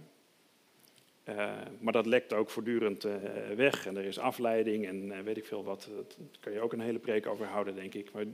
Uh, 1.28 1.52
maar 1.80 1.92
dat 1.92 2.06
lekt 2.06 2.32
ook 2.32 2.50
voortdurend 2.50 3.04
uh, 3.04 3.14
weg 3.56 3.86
en 3.86 3.96
er 3.96 4.04
is 4.04 4.18
afleiding 4.18 4.86
en 4.86 5.04
uh, 5.04 5.18
weet 5.18 5.36
ik 5.36 5.46
veel 5.46 5.64
wat. 5.64 5.88
Daar 5.94 6.04
kan 6.40 6.52
je 6.52 6.60
ook 6.60 6.72
een 6.72 6.80
hele 6.80 6.98
preek 6.98 7.26
over 7.26 7.46
houden, 7.46 7.74
denk 7.74 7.94
ik. 7.94 8.12
Maar 8.12 8.24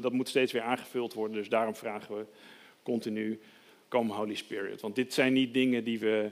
dat 0.00 0.12
moet 0.12 0.28
steeds 0.28 0.52
weer 0.52 0.62
aangevuld 0.62 1.14
worden, 1.14 1.36
dus 1.36 1.48
daarom 1.48 1.74
vragen 1.74 2.16
we 2.16 2.24
continu, 2.82 3.40
kom 3.88 4.10
Holy 4.10 4.34
Spirit. 4.34 4.80
Want 4.80 4.94
dit 4.94 5.14
zijn 5.14 5.32
niet 5.32 5.54
dingen 5.54 5.84
die 5.84 5.98
we 5.98 6.30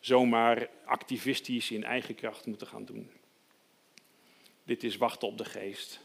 zomaar 0.00 0.68
activistisch 0.84 1.70
in 1.70 1.84
eigen 1.84 2.14
kracht 2.14 2.46
moeten 2.46 2.66
gaan 2.66 2.84
doen. 2.84 3.10
Dit 4.64 4.84
is 4.84 4.96
wachten 4.96 5.28
op 5.28 5.38
de 5.38 5.44
geest. 5.44 6.00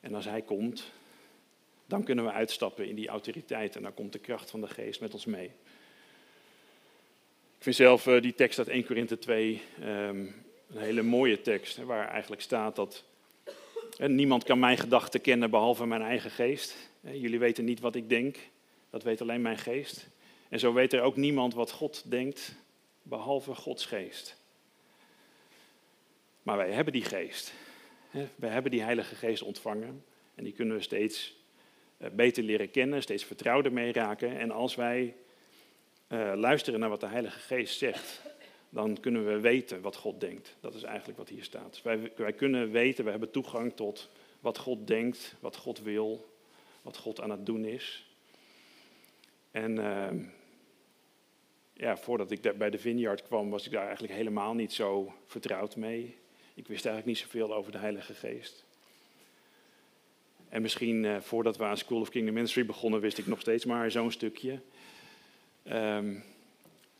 En 0.00 0.14
als 0.14 0.24
hij 0.24 0.42
komt, 0.42 0.92
dan 1.86 2.04
kunnen 2.04 2.24
we 2.24 2.32
uitstappen 2.32 2.88
in 2.88 2.94
die 2.94 3.08
autoriteit 3.08 3.76
en 3.76 3.82
dan 3.82 3.94
komt 3.94 4.12
de 4.12 4.18
kracht 4.18 4.50
van 4.50 4.60
de 4.60 4.68
geest 4.68 5.00
met 5.00 5.12
ons 5.14 5.24
mee. 5.24 5.50
Ik 7.56 7.70
vind 7.70 7.76
zelf 7.76 8.06
uh, 8.06 8.22
die 8.22 8.34
tekst 8.34 8.58
uit 8.58 8.68
1 8.68 8.86
Korinthe 8.86 9.18
2 9.18 9.62
um, 9.80 10.44
een 10.68 10.80
hele 10.80 11.02
mooie 11.02 11.40
tekst, 11.40 11.76
waar 11.76 12.08
eigenlijk 12.08 12.42
staat 12.42 12.76
dat 12.76 13.04
niemand 13.98 14.44
kan 14.44 14.58
mijn 14.58 14.78
gedachten 14.78 15.20
kennen 15.20 15.50
behalve 15.50 15.86
mijn 15.86 16.02
eigen 16.02 16.30
geest. 16.30 16.76
Jullie 17.00 17.38
weten 17.38 17.64
niet 17.64 17.80
wat 17.80 17.94
ik 17.94 18.08
denk, 18.08 18.36
dat 18.90 19.02
weet 19.02 19.20
alleen 19.20 19.42
mijn 19.42 19.58
geest. 19.58 20.08
En 20.48 20.58
zo 20.58 20.72
weet 20.72 20.92
er 20.92 21.02
ook 21.02 21.16
niemand 21.16 21.54
wat 21.54 21.70
God 21.70 22.02
denkt, 22.10 22.54
behalve 23.02 23.54
Gods 23.54 23.86
geest. 23.86 24.42
Maar 26.44 26.56
wij 26.56 26.70
hebben 26.70 26.92
die 26.92 27.04
geest. 27.04 27.52
Wij 28.34 28.50
hebben 28.50 28.70
die 28.70 28.82
Heilige 28.82 29.14
Geest 29.14 29.42
ontvangen 29.42 30.04
en 30.34 30.44
die 30.44 30.52
kunnen 30.52 30.76
we 30.76 30.82
steeds 30.82 31.36
beter 32.12 32.42
leren 32.42 32.70
kennen, 32.70 33.02
steeds 33.02 33.24
vertrouwder 33.24 33.72
mee 33.72 33.92
raken. 33.92 34.38
En 34.38 34.50
als 34.50 34.74
wij 34.74 35.14
uh, 36.08 36.32
luisteren 36.36 36.80
naar 36.80 36.88
wat 36.88 37.00
de 37.00 37.06
Heilige 37.06 37.38
Geest 37.38 37.78
zegt, 37.78 38.22
dan 38.68 39.00
kunnen 39.00 39.26
we 39.26 39.40
weten 39.40 39.80
wat 39.80 39.96
God 39.96 40.20
denkt. 40.20 40.56
Dat 40.60 40.74
is 40.74 40.82
eigenlijk 40.82 41.18
wat 41.18 41.28
hier 41.28 41.44
staat. 41.44 41.82
Wij, 41.82 42.12
wij 42.16 42.32
kunnen 42.32 42.70
weten, 42.70 43.04
we 43.04 43.10
hebben 43.10 43.30
toegang 43.30 43.76
tot 43.76 44.10
wat 44.40 44.58
God 44.58 44.86
denkt, 44.86 45.34
wat 45.40 45.56
God 45.56 45.82
wil, 45.82 46.34
wat 46.82 46.96
God 46.96 47.20
aan 47.20 47.30
het 47.30 47.46
doen 47.46 47.64
is. 47.64 48.08
En 49.50 49.76
uh, 49.76 50.08
ja, 51.72 51.96
voordat 51.96 52.30
ik 52.30 52.58
bij 52.58 52.70
de 52.70 52.78
Vineyard 52.78 53.22
kwam, 53.22 53.50
was 53.50 53.66
ik 53.66 53.72
daar 53.72 53.84
eigenlijk 53.84 54.14
helemaal 54.14 54.54
niet 54.54 54.72
zo 54.72 55.14
vertrouwd 55.24 55.76
mee. 55.76 56.16
Ik 56.54 56.66
wist 56.66 56.86
eigenlijk 56.86 57.06
niet 57.06 57.18
zoveel 57.18 57.54
over 57.54 57.72
de 57.72 57.78
Heilige 57.78 58.14
Geest. 58.14 58.64
En 60.48 60.62
misschien 60.62 61.04
uh, 61.04 61.20
voordat 61.20 61.56
we 61.56 61.64
aan 61.64 61.76
School 61.76 62.00
of 62.00 62.08
Kingdom 62.08 62.34
Ministry 62.34 62.66
begonnen, 62.66 63.00
wist 63.00 63.18
ik 63.18 63.26
nog 63.26 63.40
steeds 63.40 63.64
maar 63.64 63.90
zo'n 63.90 64.12
stukje. 64.12 64.60
Um, 65.72 66.24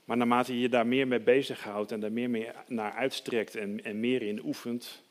maar 0.04 0.16
naarmate 0.16 0.54
je 0.54 0.60
je 0.60 0.68
daar 0.68 0.86
meer 0.86 1.08
mee 1.08 1.20
bezighoudt 1.20 1.92
en 1.92 2.00
daar 2.00 2.12
meer 2.12 2.30
mee 2.30 2.48
naar 2.66 2.92
uitstrekt 2.92 3.56
en, 3.56 3.84
en 3.84 4.00
meer 4.00 4.22
in 4.22 4.44
oefent, 4.44 5.02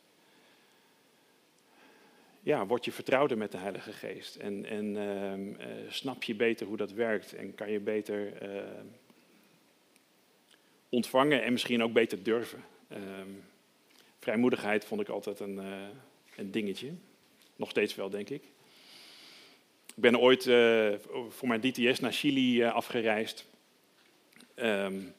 ja, 2.41 2.65
word 2.65 2.86
je 2.86 2.91
vertrouwder 2.91 3.38
met 3.38 3.51
de 3.51 3.58
Heilige 3.58 3.91
Geest. 3.91 4.36
En, 4.36 4.65
en 4.65 4.86
uh, 4.86 5.38
uh, 5.38 5.91
snap 5.91 6.23
je 6.23 6.36
beter 6.36 6.67
hoe 6.67 6.77
dat 6.77 6.91
werkt 6.91 7.34
en 7.34 7.56
kan 7.56 7.71
je 7.71 7.79
beter 7.79 8.49
uh, 8.56 8.63
ontvangen 10.89 11.43
en 11.43 11.51
misschien 11.51 11.84
ook 11.84 11.93
beter 11.93 12.23
durven. 12.23 12.63
Vrijmoedigheid 14.24 14.86
vond 14.86 15.02
ik 15.02 15.10
altijd 15.10 15.40
een, 15.40 15.60
eh, 15.60 15.66
een 16.36 16.52
dingetje. 16.52 16.92
Nog 17.56 17.70
steeds 17.70 17.96
wel, 17.96 18.10
denk 18.10 18.30
ik. 18.30 18.44
Ik 19.96 20.02
ben 20.02 20.20
ooit 20.20 20.46
uh, 20.46 20.94
voor 21.30 21.48
mijn 21.48 21.62
DTS 21.62 22.00
naar 22.00 22.14
Chili 22.14 22.62
uh, 22.62 22.74
afgereisd. 22.74 23.46
Um, 24.56 25.14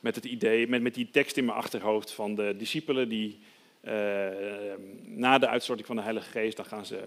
met 0.00 0.14
het 0.14 0.24
idee, 0.24 0.68
met, 0.68 0.82
met 0.82 0.94
die 0.94 1.10
tekst 1.10 1.36
in 1.36 1.44
mijn 1.44 1.58
achterhoofd 1.58 2.12
van 2.12 2.34
de 2.34 2.54
discipelen 2.56 3.08
die 3.08 3.38
na 5.04 5.38
de 5.38 5.48
uitstorting 5.48 5.86
van 5.86 5.96
de 5.96 6.02
Heilige 6.02 6.30
Geest, 6.30 6.56
dan 6.56 6.66
gaan 6.66 6.86
ze 6.86 7.02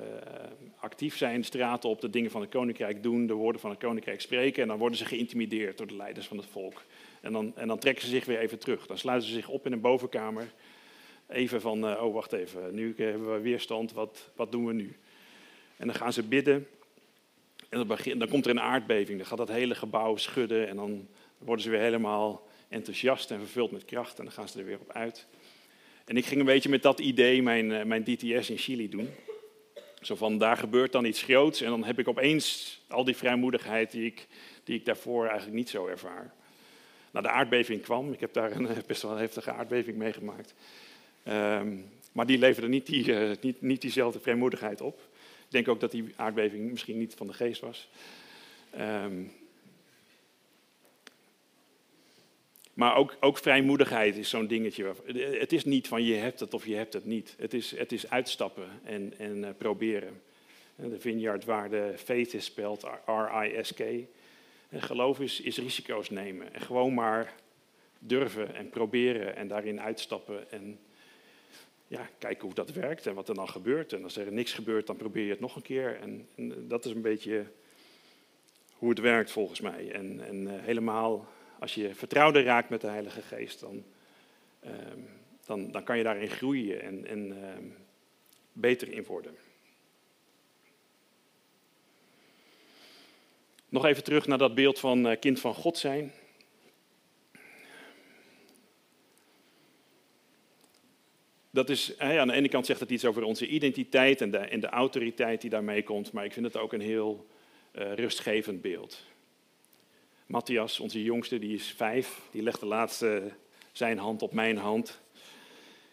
actief 0.80 1.17
zijn, 1.17 1.43
straten 1.43 1.89
op, 1.89 2.02
de 2.02 2.10
dingen 2.10 2.32
van 2.32 2.41
het 2.41 2.50
koninkrijk 2.50 3.04
doen, 3.04 3.28
de 3.28 3.34
woorden 3.34 3.62
van 3.62 3.70
het 3.70 3.80
koninkrijk 3.80 4.22
spreken 4.22 4.62
en 4.62 4.67
dan 4.67 4.78
worden 4.78 4.98
ze 4.98 5.06
geïntimideerd 5.06 5.78
door 5.78 5.88
de 5.88 5.96
leiders 5.96 6.28
van 6.28 6.38
het 6.38 6.46
volk. 6.46 6.84
En 7.22 7.32
dan, 7.32 7.52
en 7.56 7.67
dan 7.67 7.80
trekken 7.80 8.04
ze 8.04 8.10
zich 8.10 8.26
weer 8.26 8.39
even 8.39 8.60
terug. 8.60 8.88
Dan 8.88 8.98
sluiten 8.98 9.28
ze 9.28 9.34
zich 9.34 9.50
op 9.50 9.65
in 9.65 9.72
een 9.72 9.82
bovenkamer. 9.82 10.54
Even 11.27 11.61
van, 11.61 11.97
oh 11.99 12.13
wacht 12.13 12.33
even, 12.33 12.75
nu 12.75 12.93
hebben 12.97 13.33
we 13.33 13.39
weerstand, 13.39 13.93
wat, 13.93 14.29
wat 14.35 14.51
doen 14.51 14.65
we 14.65 14.73
nu? 14.73 14.95
En 15.77 15.87
dan 15.87 15.95
gaan 15.95 16.13
ze 16.13 16.23
bidden. 16.23 16.67
En 17.69 17.77
dan, 17.77 17.87
begin, 17.87 18.19
dan 18.19 18.27
komt 18.27 18.45
er 18.45 18.51
een 18.51 18.59
aardbeving. 18.59 19.17
Dan 19.17 19.27
gaat 19.27 19.37
dat 19.37 19.47
hele 19.47 19.75
gebouw 19.75 20.15
schudden. 20.15 20.67
En 20.67 20.75
dan 20.75 21.07
worden 21.37 21.63
ze 21.63 21.69
weer 21.69 21.79
helemaal 21.79 22.47
enthousiast 22.69 23.31
en 23.31 23.39
vervuld 23.39 23.71
met 23.71 23.85
kracht. 23.85 24.19
En 24.19 24.23
dan 24.23 24.33
gaan 24.33 24.49
ze 24.49 24.59
er 24.59 24.65
weer 24.65 24.79
op 24.79 24.91
uit. 24.91 25.27
En 26.05 26.17
ik 26.17 26.25
ging 26.25 26.39
een 26.39 26.45
beetje 26.45 26.69
met 26.69 26.81
dat 26.81 26.99
idee 26.99 27.41
mijn, 27.41 27.71
eh, 27.71 27.85
mijn 27.85 28.03
DTS 28.03 28.49
in 28.49 28.57
Chili 28.57 28.89
doen. 28.89 29.09
Zo 30.01 30.15
van, 30.15 30.37
daar 30.37 30.57
gebeurt 30.57 30.91
dan 30.91 31.05
iets 31.05 31.23
groots. 31.23 31.61
En 31.61 31.69
dan 31.69 31.83
heb 31.83 31.99
ik 31.99 32.07
opeens 32.07 32.79
al 32.87 33.03
die 33.03 33.15
vrijmoedigheid 33.15 33.91
die 33.91 34.05
ik, 34.05 34.27
die 34.63 34.75
ik 34.75 34.85
daarvoor 34.85 35.25
eigenlijk 35.25 35.57
niet 35.57 35.69
zo 35.69 35.87
ervaar. 35.87 36.33
Nou, 37.11 37.25
de 37.25 37.31
aardbeving 37.31 37.81
kwam. 37.81 38.13
Ik 38.13 38.19
heb 38.19 38.33
daar 38.33 38.51
een 38.51 38.67
eh, 38.67 38.77
best 38.87 39.01
wel 39.01 39.15
heftige 39.15 39.51
aardbeving 39.51 39.97
meegemaakt. 39.97 40.53
Um, 41.29 41.85
maar 42.11 42.25
die 42.25 42.37
leverde 42.37 42.67
niet, 42.67 42.85
die, 42.85 43.07
uh, 43.07 43.31
niet, 43.41 43.61
niet 43.61 43.81
diezelfde 43.81 44.19
vrijmoedigheid 44.19 44.81
op. 44.81 44.99
Ik 45.45 45.51
denk 45.53 45.67
ook 45.67 45.79
dat 45.79 45.91
die 45.91 46.13
aardbeving 46.15 46.71
misschien 46.71 46.97
niet 46.97 47.13
van 47.13 47.27
de 47.27 47.33
geest 47.33 47.61
was. 47.61 47.89
Um, 48.79 49.31
maar 52.73 52.95
ook, 52.95 53.15
ook 53.19 53.37
vrijmoedigheid 53.37 54.17
is 54.17 54.29
zo'n 54.29 54.47
dingetje. 54.47 54.93
Het 55.39 55.53
is 55.53 55.65
niet 55.65 55.87
van 55.87 56.03
je 56.03 56.13
hebt 56.13 56.39
het 56.39 56.53
of 56.53 56.65
je 56.65 56.75
hebt 56.75 56.93
het 56.93 57.05
niet. 57.05 57.35
Het 57.37 57.53
is, 57.53 57.77
het 57.77 57.91
is 57.91 58.09
uitstappen 58.09 58.67
en, 58.83 59.13
en 59.17 59.37
uh, 59.37 59.49
proberen. 59.57 60.21
De 60.75 60.99
vineyard 60.99 61.45
waar 61.45 61.69
de 61.69 61.93
faith 61.97 62.33
is 62.33 62.45
spelt, 62.45 62.87
R-I-S-K. 63.05 63.83
Geloof 64.71 65.19
is, 65.19 65.41
is 65.41 65.57
risico's 65.57 66.09
nemen. 66.09 66.53
En 66.53 66.61
gewoon 66.61 66.93
maar 66.93 67.33
durven 67.99 68.55
en 68.55 68.69
proberen 68.69 69.35
en 69.35 69.47
daarin 69.47 69.81
uitstappen. 69.81 70.51
En 70.51 70.79
ja, 71.88 72.10
kijken 72.17 72.45
hoe 72.45 72.54
dat 72.54 72.71
werkt 72.71 73.06
en 73.06 73.13
wat 73.13 73.30
er 73.30 73.36
dan 73.36 73.50
gebeurt. 73.50 73.93
En 73.93 74.04
als 74.04 74.17
er 74.17 74.32
niks 74.32 74.54
gebeurt, 74.54 74.88
dan 74.88 74.95
probeer 74.95 75.23
je 75.23 75.32
het 75.32 75.39
nog 75.39 75.56
een 75.56 75.62
keer. 75.62 76.00
En, 76.00 76.28
en 76.36 76.67
dat 76.67 76.86
is 76.86 76.91
een 76.91 77.02
beetje 77.02 77.45
hoe 78.73 78.89
het 78.89 79.00
werkt 79.00 79.32
volgens 79.32 79.62
mij. 79.62 79.91
En, 79.91 80.26
en 80.28 80.41
uh, 80.41 80.52
helemaal 80.56 81.28
als 81.60 81.76
je 81.76 81.95
vertrouwder 81.95 82.43
raakt 82.43 82.69
met 82.69 82.82
de 82.82 82.88
Heilige 82.88 83.21
Geest, 83.21 83.60
dan, 83.60 83.84
uh, 84.65 84.71
dan, 85.45 85.71
dan 85.71 85.84
kan 85.84 85.97
je 85.97 86.04
daarin 86.04 86.30
groeien 86.30 86.82
en, 86.82 87.06
en 87.06 87.30
uh, 87.30 87.71
beter 88.52 88.91
in 88.91 89.04
worden. 89.04 89.36
Nog 93.69 93.86
even 93.86 94.04
terug 94.04 94.28
naar 94.28 94.38
dat 94.38 94.56
beeld 94.56 94.80
van 94.80 95.08
eh, 95.08 95.19
kind 95.19 95.39
van 95.39 95.54
God 95.54 95.78
zijn. 95.78 96.13
Dat 101.58 101.70
is, 101.70 102.00
aan 102.00 102.28
de 102.28 102.34
ene 102.34 102.50
kant 102.50 102.65
zegt 102.65 102.80
het 102.80 102.89
iets 102.89 103.06
over 103.06 103.24
onze 103.24 103.48
identiteit 103.48 104.22
en 104.22 104.32
de, 104.32 104.38
en 104.38 104.60
de 104.60 104.67
autoriteit 104.67 105.41
die 105.41 105.50
daarmee 105.50 105.84
komt, 105.84 106.12
maar 106.12 106.26
ik 106.26 106.34
vind 106.34 106.46
het 106.46 106.58
ook 106.58 106.74
een 106.74 106.82
heel 106.82 107.28
uh, 107.74 107.93
rustgevend 107.93 108.62
beeld. 108.62 109.04
Matthias, 110.26 110.80
onze 110.80 111.04
jongste, 111.04 111.39
die 111.39 111.56
is 111.56 111.74
vijf, 111.78 112.22
die 112.32 112.41
legde 112.41 112.65
laatst 112.65 113.02
uh, 113.02 113.24
zijn 113.72 113.98
hand 113.98 114.22
op 114.22 114.34
mijn 114.34 114.58
hand. 114.58 115.00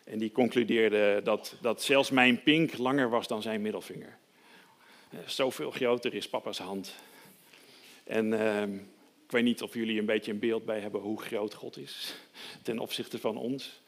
En 0.05 0.19
die 0.19 0.33
concludeerde 0.33 1.21
dat, 1.25 1.57
dat 1.61 1.83
zelfs 1.83 2.11
mijn 2.11 2.43
pink 2.43 2.79
langer 2.79 3.11
was 3.11 3.27
dan 3.27 3.43
zijn 3.43 3.63
middelvinger. 3.63 4.19
Uh, 5.15 5.21
zoveel 5.27 5.71
groter 5.71 6.15
is 6.15 6.29
papa's 6.29 6.59
hand. 6.59 6.95
En 8.05 8.41
ehm, 8.41 8.75
ik 9.25 9.31
weet 9.31 9.45
niet 9.45 9.63
of 9.63 9.75
jullie 9.75 9.99
een 9.99 10.07
beetje 10.07 10.33
een 10.33 10.39
beeld 10.39 10.65
bij 10.65 10.81
hebben 10.81 11.01
hoe 11.01 11.23
groot 11.23 11.55
God 11.55 11.77
is 11.77 12.15
ten 12.63 12.79
opzichte 12.79 13.19
van 13.19 13.37
ons. 13.37 13.83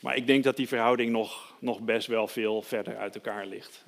Maar 0.00 0.16
ik 0.16 0.26
denk 0.26 0.44
dat 0.44 0.56
die 0.56 0.68
verhouding 0.68 1.10
nog, 1.10 1.54
nog 1.58 1.80
best 1.80 2.06
wel 2.06 2.26
veel 2.26 2.62
verder 2.62 2.96
uit 2.96 3.14
elkaar 3.14 3.46
ligt. 3.46 3.84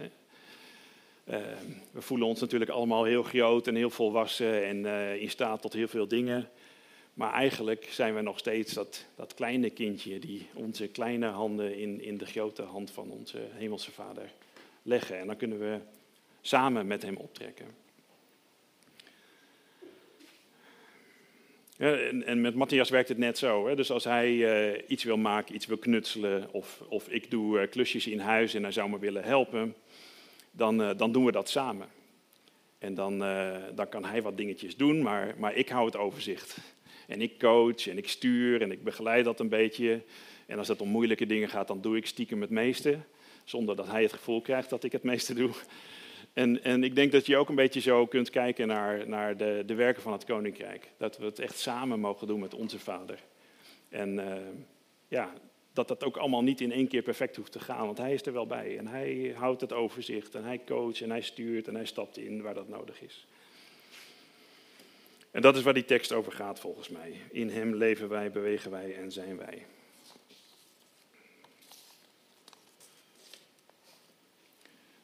Ehm, 1.24 1.66
we 1.90 2.02
voelen 2.02 2.26
ons 2.26 2.40
natuurlijk 2.40 2.70
allemaal 2.70 3.04
heel 3.04 3.22
groot 3.22 3.66
en 3.66 3.74
heel 3.74 3.90
volwassen 3.90 4.66
en 4.66 4.86
eh, 4.86 5.20
in 5.20 5.30
staat 5.30 5.62
tot 5.62 5.72
heel 5.72 5.88
veel 5.88 6.08
dingen. 6.08 6.48
Maar 7.14 7.32
eigenlijk 7.32 7.88
zijn 7.90 8.14
we 8.14 8.20
nog 8.20 8.38
steeds 8.38 8.72
dat, 8.72 9.06
dat 9.14 9.34
kleine 9.34 9.70
kindje 9.70 10.18
die 10.18 10.46
onze 10.54 10.88
kleine 10.88 11.26
handen 11.26 11.78
in, 11.78 12.00
in 12.00 12.18
de 12.18 12.26
grote 12.26 12.62
hand 12.62 12.90
van 12.90 13.10
onze 13.10 13.38
hemelse 13.52 13.90
vader 13.90 14.32
leggen. 14.82 15.18
En 15.18 15.26
dan 15.26 15.36
kunnen 15.36 15.58
we 15.58 15.78
samen 16.40 16.86
met 16.86 17.02
hem 17.02 17.16
optrekken. 17.16 17.81
En, 21.82 22.26
en, 22.26 22.40
met 22.40 22.54
Matthias 22.54 22.90
werkt 22.90 23.08
het 23.08 23.18
net 23.18 23.38
zo. 23.38 23.66
Hè? 23.66 23.74
Dus 23.74 23.90
als 23.90 24.04
hij 24.04 24.32
uh, 24.32 24.80
iets 24.86 25.04
wil 25.04 25.16
maken, 25.16 25.54
iets 25.54 25.66
wil 25.66 25.76
knutselen, 25.76 26.48
of, 26.52 26.82
of 26.88 27.08
ik 27.08 27.30
doe 27.30 27.60
uh, 27.60 27.70
klusjes 27.70 28.06
in 28.06 28.18
huis 28.18 28.54
en 28.54 28.62
hij 28.62 28.72
zou 28.72 28.90
me 28.90 28.98
willen 28.98 29.24
helpen, 29.24 29.74
dan, 30.50 30.80
uh, 30.80 30.90
dan 30.96 31.12
doen 31.12 31.24
we 31.24 31.32
dat 31.32 31.48
samen. 31.48 31.88
En 32.78 32.94
dan, 32.94 33.18
dan 33.74 33.88
kan 33.88 34.04
hij 34.04 34.22
wat 34.22 34.36
dingetjes 34.36 34.76
doen, 34.76 35.02
maar, 35.02 35.34
maar 35.38 35.54
ik 35.54 35.68
hou 35.68 35.86
het 35.86 35.96
overzicht. 35.96 36.58
En 37.06 37.22
ik 37.22 37.38
coach 37.38 37.88
en 37.88 37.98
ik 37.98 38.08
stuur 38.08 38.62
en 38.62 38.72
ik 38.72 38.84
begeleid 38.84 39.24
dat 39.24 39.40
een 39.40 39.48
beetje. 39.48 40.02
En 40.46 40.58
als 40.58 40.68
het 40.68 40.80
om 40.80 40.88
moeilijke 40.88 41.26
dingen 41.26 41.48
gaat, 41.48 41.68
dan 41.68 41.80
doe 41.80 41.96
ik 41.96 42.06
stiekem 42.06 42.40
het 42.40 42.50
meeste. 42.50 42.98
Zonder 43.44 43.76
dat 43.76 43.86
hij 43.86 44.02
het 44.02 44.12
gevoel 44.12 44.40
krijgt 44.40 44.70
dat 44.70 44.84
ik 44.84 44.92
het 44.92 45.02
meeste 45.02 45.34
doe. 45.34 45.50
En, 46.32 46.64
en 46.64 46.84
ik 46.84 46.94
denk 46.94 47.12
dat 47.12 47.26
je 47.26 47.36
ook 47.36 47.48
een 47.48 47.54
beetje 47.54 47.80
zo 47.80 48.06
kunt 48.06 48.30
kijken 48.30 48.66
naar, 48.66 49.08
naar 49.08 49.36
de, 49.36 49.62
de 49.66 49.74
werken 49.74 50.02
van 50.02 50.12
het 50.12 50.24
koninkrijk. 50.24 50.90
Dat 50.96 51.18
we 51.18 51.24
het 51.24 51.38
echt 51.38 51.58
samen 51.58 52.00
mogen 52.00 52.26
doen 52.26 52.40
met 52.40 52.54
onze 52.54 52.78
vader. 52.78 53.18
En 53.88 54.18
uh, 54.18 54.36
ja, 55.08 55.32
dat 55.72 55.88
dat 55.88 56.04
ook 56.04 56.16
allemaal 56.16 56.42
niet 56.42 56.60
in 56.60 56.72
één 56.72 56.88
keer 56.88 57.02
perfect 57.02 57.36
hoeft 57.36 57.52
te 57.52 57.60
gaan, 57.60 57.86
want 57.86 57.98
hij 57.98 58.12
is 58.12 58.26
er 58.26 58.32
wel 58.32 58.46
bij. 58.46 58.78
En 58.78 58.86
hij 58.86 59.34
houdt 59.36 59.60
het 59.60 59.72
overzicht 59.72 60.34
en 60.34 60.44
hij 60.44 60.60
coacht 60.66 61.00
en 61.00 61.10
hij 61.10 61.20
stuurt 61.20 61.68
en 61.68 61.74
hij 61.74 61.86
stapt 61.86 62.18
in 62.18 62.42
waar 62.42 62.54
dat 62.54 62.68
nodig 62.68 63.02
is. 63.02 63.26
En 65.30 65.42
dat 65.42 65.56
is 65.56 65.62
waar 65.62 65.74
die 65.74 65.84
tekst 65.84 66.12
over 66.12 66.32
gaat 66.32 66.60
volgens 66.60 66.88
mij. 66.88 67.12
In 67.30 67.50
hem 67.50 67.74
leven 67.74 68.08
wij, 68.08 68.30
bewegen 68.30 68.70
wij 68.70 68.96
en 68.96 69.12
zijn 69.12 69.36
wij. 69.36 69.66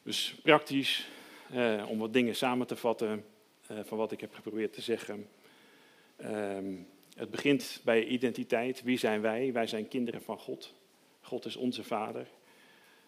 Dus 0.03 0.35
praktisch, 0.43 1.07
eh, 1.53 1.85
om 1.89 1.99
wat 1.99 2.13
dingen 2.13 2.35
samen 2.35 2.67
te 2.67 2.75
vatten 2.75 3.25
eh, 3.67 3.77
van 3.83 3.97
wat 3.97 4.11
ik 4.11 4.21
heb 4.21 4.33
geprobeerd 4.33 4.73
te 4.73 4.81
zeggen. 4.81 5.27
Ehm, 6.15 6.73
het 7.15 7.31
begint 7.31 7.81
bij 7.83 8.05
identiteit. 8.05 8.83
Wie 8.83 8.97
zijn 8.97 9.21
wij? 9.21 9.53
Wij 9.53 9.67
zijn 9.67 9.87
kinderen 9.87 10.21
van 10.21 10.37
God. 10.37 10.73
God 11.21 11.45
is 11.45 11.55
onze 11.55 11.83
vader. 11.83 12.27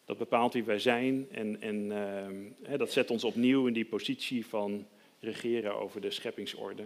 Dat 0.06 0.18
bepaalt 0.18 0.54
wie 0.54 0.64
wij 0.64 0.80
zijn 0.80 1.28
en, 1.32 1.62
en 1.62 1.76
uh, 2.70 2.78
dat 2.78 2.92
zet 2.92 3.12
ons 3.12 3.24
opnieuw 3.24 3.68
in 3.68 3.74
die 3.74 3.86
positie 3.86 4.46
van 4.46 4.88
regeren 5.20 5.76
over 5.76 6.02
de 6.02 6.12
scheppingsorde. 6.12 6.84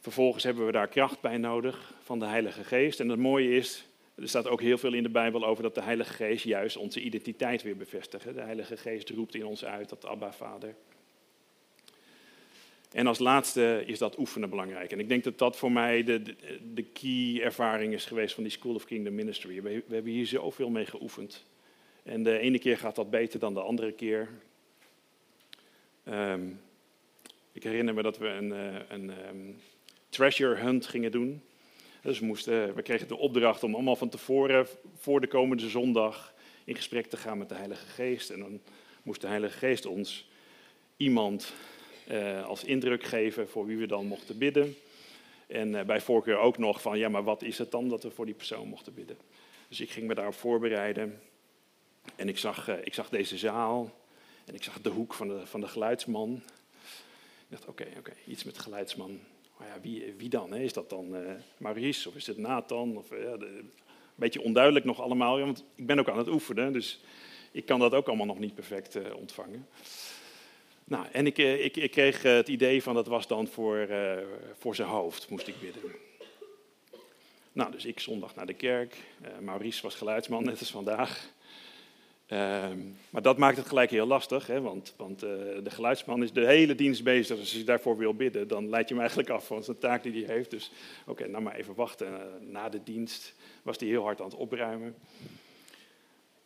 Vervolgens 0.00 0.44
hebben 0.44 0.66
we 0.66 0.72
daar 0.72 0.88
kracht 0.88 1.20
bij 1.20 1.36
nodig 1.36 1.94
van 2.02 2.18
de 2.18 2.24
Heilige 2.24 2.64
Geest. 2.64 3.00
En 3.00 3.08
het 3.08 3.18
mooie 3.18 3.50
is, 3.50 3.84
er 4.14 4.28
staat 4.28 4.48
ook 4.48 4.60
heel 4.60 4.78
veel 4.78 4.92
in 4.92 5.02
de 5.02 5.08
Bijbel 5.08 5.46
over 5.46 5.62
dat 5.62 5.74
de 5.74 5.82
Heilige 5.82 6.12
Geest 6.12 6.44
juist 6.44 6.76
onze 6.76 7.00
identiteit 7.00 7.62
weer 7.62 7.76
bevestigt. 7.76 8.34
De 8.34 8.40
Heilige 8.40 8.76
Geest 8.76 9.10
roept 9.10 9.34
in 9.34 9.46
ons 9.46 9.64
uit 9.64 9.88
dat 9.88 10.06
Abba 10.06 10.32
Vader. 10.32 10.74
En 12.92 13.06
als 13.06 13.18
laatste 13.18 13.82
is 13.86 13.98
dat 13.98 14.18
oefenen 14.18 14.50
belangrijk. 14.50 14.92
En 14.92 15.00
ik 15.00 15.08
denk 15.08 15.24
dat 15.24 15.38
dat 15.38 15.56
voor 15.56 15.72
mij 15.72 16.04
de, 16.04 16.22
de, 16.74 16.82
key 16.82 17.40
ervaring 17.42 17.92
is 17.92 18.04
geweest 18.04 18.34
van 18.34 18.42
die 18.42 18.52
School 18.52 18.74
of 18.74 18.84
Kingdom 18.84 19.14
Ministry. 19.14 19.62
We, 19.62 19.82
we, 19.86 19.94
hebben 19.94 20.12
hier 20.12 20.26
zoveel 20.26 20.70
mee 20.70 20.86
geoefend. 20.86 21.44
En 22.02 22.22
de 22.22 22.38
ene 22.38 22.58
keer 22.58 22.78
gaat 22.78 22.94
dat 22.94 23.10
beter 23.10 23.38
dan 23.40 23.54
de 23.54 23.60
andere 23.60 23.92
keer. 23.92 24.28
Um, 26.08 26.60
ik 27.52 27.62
herinner 27.62 27.94
me 27.94 28.02
dat 28.02 28.18
we 28.18 28.28
een, 28.28 28.52
eh, 28.52 28.80
een, 28.88 29.28
um, 29.28 29.56
treasure 30.08 30.54
hunt 30.54 30.86
gingen 30.86 31.12
doen. 31.12 31.42
Dus 32.02 32.18
we, 32.18 32.26
moesten, 32.26 32.74
we 32.74 32.82
kregen 32.82 33.08
de 33.08 33.16
opdracht 33.16 33.62
om 33.62 33.74
allemaal 33.74 33.96
van 33.96 34.08
tevoren, 34.08 34.66
voor 34.98 35.20
de 35.20 35.26
komende 35.26 35.68
zondag, 35.68 36.34
in 36.64 36.74
gesprek 36.74 37.06
te 37.06 37.16
gaan 37.16 37.38
met 37.38 37.48
de 37.48 37.54
Heilige 37.54 37.86
Geest. 37.86 38.30
En 38.30 38.38
dan 38.38 38.60
moest 39.02 39.20
de 39.20 39.26
Heilige 39.26 39.58
Geest 39.58 39.86
ons 39.86 40.28
iemand 40.96 41.52
uh, 42.10 42.46
als 42.46 42.64
indruk 42.64 43.04
geven 43.04 43.48
voor 43.48 43.66
wie 43.66 43.76
we 43.76 43.86
dan 43.86 44.06
mochten 44.06 44.38
bidden. 44.38 44.76
En 45.46 45.68
uh, 45.68 45.82
bij 45.82 46.00
voorkeur 46.00 46.38
ook 46.38 46.58
nog 46.58 46.82
van, 46.82 46.98
ja, 46.98 47.08
maar 47.08 47.24
wat 47.24 47.42
is 47.42 47.58
het 47.58 47.70
dan 47.70 47.88
dat 47.88 48.02
we 48.02 48.10
voor 48.10 48.26
die 48.26 48.34
persoon 48.34 48.68
mochten 48.68 48.94
bidden? 48.94 49.18
Dus 49.68 49.80
ik 49.80 49.90
ging 49.90 50.06
me 50.06 50.14
daarop 50.14 50.34
voorbereiden. 50.34 51.20
En 52.16 52.28
ik 52.28 52.38
zag, 52.38 52.68
uh, 52.68 52.74
ik 52.84 52.94
zag 52.94 53.08
deze 53.08 53.38
zaal. 53.38 53.98
En 54.44 54.54
ik 54.54 54.62
zag 54.62 54.80
de 54.80 54.88
hoek 54.88 55.14
van 55.14 55.28
de, 55.28 55.46
van 55.46 55.60
de 55.60 55.68
geluidsman. 55.68 56.42
Ik 57.48 57.56
dacht, 57.56 57.66
oké, 57.66 57.86
oké, 57.98 58.12
iets 58.26 58.44
met 58.44 58.58
geluidsman. 58.58 59.20
Maar 59.60 59.68
ja, 59.68 59.80
wie, 59.80 60.14
wie 60.16 60.28
dan? 60.28 60.52
Hè? 60.52 60.58
Is 60.58 60.72
dat 60.72 60.90
dan 60.90 61.14
uh, 61.14 61.30
Maurice 61.56 62.08
of 62.08 62.14
is 62.14 62.26
het 62.26 62.38
Nathan? 62.38 62.96
Of, 62.96 63.12
uh, 63.12 63.18
de, 63.18 63.46
een 63.46 63.72
beetje 64.14 64.42
onduidelijk 64.42 64.84
nog 64.84 65.00
allemaal, 65.00 65.38
want 65.38 65.64
ik 65.74 65.86
ben 65.86 65.98
ook 65.98 66.08
aan 66.08 66.18
het 66.18 66.28
oefenen, 66.28 66.72
dus 66.72 67.00
ik 67.50 67.66
kan 67.66 67.78
dat 67.78 67.94
ook 67.94 68.06
allemaal 68.06 68.26
nog 68.26 68.38
niet 68.38 68.54
perfect 68.54 68.96
uh, 68.96 69.14
ontvangen. 69.14 69.68
Nou, 70.84 71.06
en 71.12 71.26
ik, 71.26 71.38
ik, 71.38 71.76
ik, 71.76 71.90
kreeg 71.90 72.22
het 72.22 72.48
idee 72.48 72.82
van 72.82 72.94
dat 72.94 73.06
was 73.06 73.26
dan 73.26 73.46
voor, 73.46 73.88
voor 74.58 74.74
zijn 74.74 74.88
hoofd, 74.88 75.28
moest 75.28 75.48
ik 75.48 75.60
bidden. 75.60 75.82
Nou, 77.52 77.70
dus 77.70 77.84
ik 77.84 78.00
zondag 78.00 78.34
naar 78.34 78.46
de 78.46 78.54
kerk. 78.54 78.96
Maurice 79.40 79.82
was 79.82 79.94
geluidsman, 79.94 80.44
net 80.44 80.58
als 80.58 80.70
vandaag. 80.70 81.32
Uh, 82.32 82.68
maar 83.10 83.22
dat 83.22 83.38
maakt 83.38 83.56
het 83.56 83.66
gelijk 83.66 83.90
heel 83.90 84.06
lastig, 84.06 84.46
hè, 84.46 84.60
want, 84.60 84.94
want 84.96 85.24
uh, 85.24 85.30
de 85.62 85.70
geluidsman 85.70 86.22
is 86.22 86.32
de 86.32 86.46
hele 86.46 86.74
dienst 86.74 87.04
bezig. 87.04 87.36
Dus 87.36 87.48
als 87.48 87.58
je 87.58 87.64
daarvoor 87.64 87.96
wil 87.96 88.14
bidden, 88.14 88.48
dan 88.48 88.68
leid 88.68 88.88
je 88.88 88.94
hem 88.94 89.02
eigenlijk 89.02 89.30
af 89.30 89.46
van 89.46 89.64
zijn 89.64 89.78
taak 89.78 90.02
die 90.02 90.24
hij 90.24 90.34
heeft. 90.34 90.50
Dus 90.50 90.70
oké, 91.06 91.28
nou 91.28 91.42
maar 91.42 91.54
even 91.54 91.74
wachten. 91.74 92.08
Uh, 92.08 92.18
na 92.40 92.68
de 92.68 92.82
dienst 92.82 93.34
was 93.62 93.78
hij 93.78 93.88
heel 93.88 94.02
hard 94.02 94.20
aan 94.20 94.26
het 94.28 94.36
opruimen. 94.36 94.94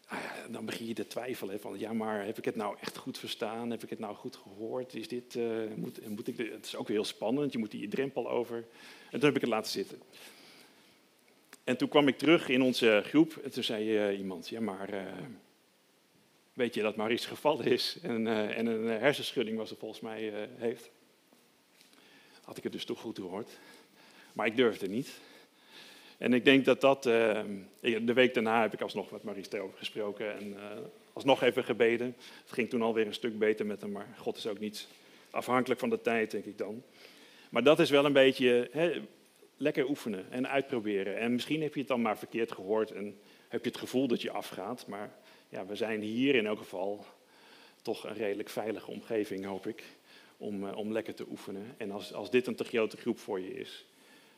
Ah, 0.06 0.18
dan 0.50 0.64
begin 0.64 0.86
je 0.86 0.94
te 0.94 1.06
twijfelen 1.06 1.60
van, 1.60 1.78
ja 1.78 1.92
maar 1.92 2.24
heb 2.24 2.38
ik 2.38 2.44
het 2.44 2.56
nou 2.56 2.76
echt 2.80 2.96
goed 2.96 3.18
verstaan? 3.18 3.70
Heb 3.70 3.82
ik 3.82 3.90
het 3.90 3.98
nou 3.98 4.14
goed 4.14 4.36
gehoord? 4.36 4.94
Is 4.94 5.08
dit, 5.08 5.34
uh, 5.34 5.44
moet, 5.74 6.08
moet 6.08 6.28
ik, 6.28 6.36
het 6.36 6.66
is 6.66 6.76
ook 6.76 6.88
heel 6.88 7.04
spannend, 7.04 7.52
je 7.52 7.58
moet 7.58 7.70
die 7.70 7.88
drempel 7.88 8.30
over. 8.30 8.56
En 8.56 8.64
toen 9.10 9.24
heb 9.24 9.34
ik 9.34 9.40
het 9.40 9.50
laten 9.50 9.70
zitten. 9.70 9.98
En 11.64 11.76
toen 11.76 11.88
kwam 11.88 12.08
ik 12.08 12.18
terug 12.18 12.48
in 12.48 12.62
onze 12.62 13.02
groep 13.04 13.36
en 13.44 13.50
toen 13.50 13.64
zei 13.64 14.16
iemand, 14.16 14.48
ja 14.48 14.60
maar 14.60 14.88
weet 16.54 16.74
je 16.74 16.82
dat 16.82 16.96
Maurice 16.96 17.28
gevallen 17.28 17.64
is 17.64 17.96
en, 18.02 18.26
uh, 18.26 18.58
en 18.58 18.66
een 18.66 18.86
hersenschudding 18.86 19.56
was 19.56 19.70
er 19.70 19.76
volgens 19.76 20.00
mij 20.00 20.22
uh, 20.22 20.48
heeft. 20.56 20.90
Had 22.42 22.56
ik 22.56 22.62
het 22.62 22.72
dus 22.72 22.84
toch 22.84 23.00
goed 23.00 23.18
gehoord. 23.18 23.50
Maar 24.32 24.46
ik 24.46 24.56
durfde 24.56 24.88
niet. 24.88 25.20
En 26.18 26.32
ik 26.32 26.44
denk 26.44 26.64
dat 26.64 26.80
dat, 26.80 27.02
de 27.02 28.12
week 28.14 28.34
daarna 28.34 28.62
heb 28.62 28.72
ik 28.72 28.80
alsnog 28.80 29.10
met 29.10 29.22
Maurice 29.22 29.50
daarover 29.50 29.78
gesproken 29.78 30.38
en 30.38 30.56
alsnog 31.12 31.42
even 31.42 31.64
gebeden. 31.64 32.16
Het 32.42 32.52
ging 32.52 32.70
toen 32.70 32.82
alweer 32.82 33.06
een 33.06 33.14
stuk 33.14 33.38
beter 33.38 33.66
met 33.66 33.80
hem, 33.80 33.90
maar 33.90 34.14
God 34.16 34.36
is 34.36 34.46
ook 34.46 34.58
niet 34.58 34.86
afhankelijk 35.30 35.80
van 35.80 35.90
de 35.90 36.00
tijd, 36.00 36.30
denk 36.30 36.44
ik 36.44 36.58
dan. 36.58 36.82
Maar 37.50 37.62
dat 37.62 37.78
is 37.78 37.90
wel 37.90 38.04
een 38.04 38.12
beetje 38.12 38.68
hè, 38.72 39.02
lekker 39.56 39.88
oefenen 39.88 40.26
en 40.30 40.48
uitproberen. 40.48 41.18
En 41.18 41.32
misschien 41.32 41.62
heb 41.62 41.74
je 41.74 41.80
het 41.80 41.88
dan 41.88 42.02
maar 42.02 42.18
verkeerd 42.18 42.52
gehoord 42.52 42.90
en 42.90 43.18
heb 43.48 43.64
je 43.64 43.70
het 43.70 43.78
gevoel 43.78 44.06
dat 44.06 44.22
je 44.22 44.30
afgaat, 44.30 44.86
maar 44.86 45.14
ja, 45.54 45.66
we 45.66 45.76
zijn 45.76 46.00
hier 46.00 46.34
in 46.34 46.46
elk 46.46 46.58
geval 46.58 47.04
toch 47.82 48.04
een 48.04 48.14
redelijk 48.14 48.48
veilige 48.48 48.90
omgeving, 48.90 49.44
hoop 49.44 49.66
ik, 49.66 49.84
om, 50.36 50.64
uh, 50.64 50.76
om 50.76 50.92
lekker 50.92 51.14
te 51.14 51.26
oefenen. 51.30 51.74
En 51.76 51.90
als, 51.90 52.12
als 52.12 52.30
dit 52.30 52.46
een 52.46 52.54
te 52.54 52.64
grote 52.64 52.96
groep 52.96 53.18
voor 53.18 53.40
je 53.40 53.54
is, 53.54 53.84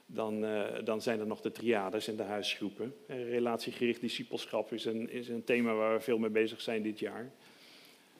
dan, 0.07 0.45
uh, 0.45 0.65
dan 0.85 1.03
zijn 1.03 1.21
er 1.21 1.27
nog 1.27 1.41
de 1.41 1.53
triades 1.53 2.09
en 2.09 2.17
de 2.17 2.23
huisgroepen. 2.23 2.95
Uh, 3.07 3.31
relatiegericht 3.31 4.01
discipelschap 4.01 4.73
is 4.73 4.85
een, 4.85 5.11
is 5.11 5.29
een 5.29 5.45
thema 5.45 5.75
waar 5.75 5.95
we 5.95 6.01
veel 6.01 6.19
mee 6.19 6.31
bezig 6.31 6.61
zijn 6.61 6.83
dit 6.83 6.99
jaar. 6.99 7.31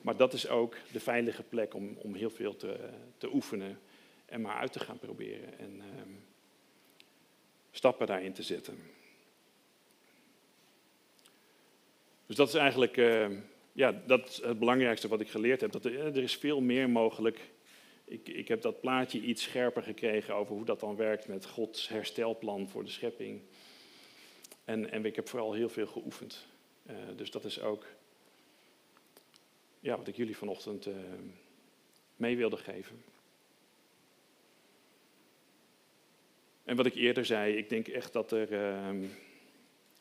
Maar 0.01 0.17
dat 0.17 0.33
is 0.33 0.47
ook 0.47 0.77
de 0.91 0.99
veilige 0.99 1.43
plek 1.43 1.73
om, 1.73 1.97
om 1.97 2.15
heel 2.15 2.29
veel 2.29 2.55
te, 2.55 2.89
te 3.17 3.33
oefenen 3.33 3.79
en 4.25 4.41
maar 4.41 4.55
uit 4.55 4.71
te 4.71 4.79
gaan 4.79 4.99
proberen 4.99 5.59
en 5.59 5.81
ehm, 5.81 6.11
stappen 7.71 8.07
daarin 8.07 8.33
te 8.33 8.43
zetten. 8.43 8.79
Dus 12.27 12.35
dat 12.35 12.47
is 12.47 12.53
eigenlijk 12.53 12.97
eh, 12.97 13.29
ja, 13.71 14.01
dat 14.05 14.41
het 14.43 14.59
belangrijkste 14.59 15.07
wat 15.07 15.21
ik 15.21 15.29
geleerd 15.29 15.61
heb. 15.61 15.71
Dat 15.71 15.85
eh, 15.85 16.05
er, 16.05 16.23
is 16.23 16.35
veel 16.35 16.61
meer 16.61 16.89
mogelijk. 16.89 17.39
Ik, 18.05 18.27
ik 18.29 18.47
heb 18.47 18.61
dat 18.61 18.81
plaatje 18.81 19.21
iets 19.21 19.43
scherper 19.43 19.83
gekregen 19.83 20.35
over 20.35 20.55
hoe 20.55 20.65
dat 20.65 20.79
dan 20.79 20.95
werkt 20.95 21.27
met 21.27 21.45
Gods 21.45 21.87
herstelplan 21.87 22.69
voor 22.69 22.83
de 22.83 22.89
schepping. 22.89 23.41
En, 24.65 24.91
en 24.91 25.05
ik 25.05 25.15
heb 25.15 25.29
vooral 25.29 25.53
heel 25.53 25.69
veel 25.69 25.87
geoefend. 25.87 26.45
Eh, 26.85 26.95
dus 27.15 27.31
dat 27.31 27.45
is 27.45 27.61
ook 27.61 27.85
ja, 29.79 29.97
wat 29.97 30.07
ik 30.07 30.15
jullie 30.15 30.37
vanochtend 30.37 30.87
mee 32.15 32.37
wilde 32.37 32.57
geven. 32.57 33.03
En 36.63 36.75
wat 36.75 36.85
ik 36.85 36.95
eerder 36.95 37.25
zei, 37.25 37.55
ik 37.55 37.69
denk 37.69 37.87
echt 37.87 38.13
dat 38.13 38.31
er. 38.31 38.53
Ehm, 38.53 39.03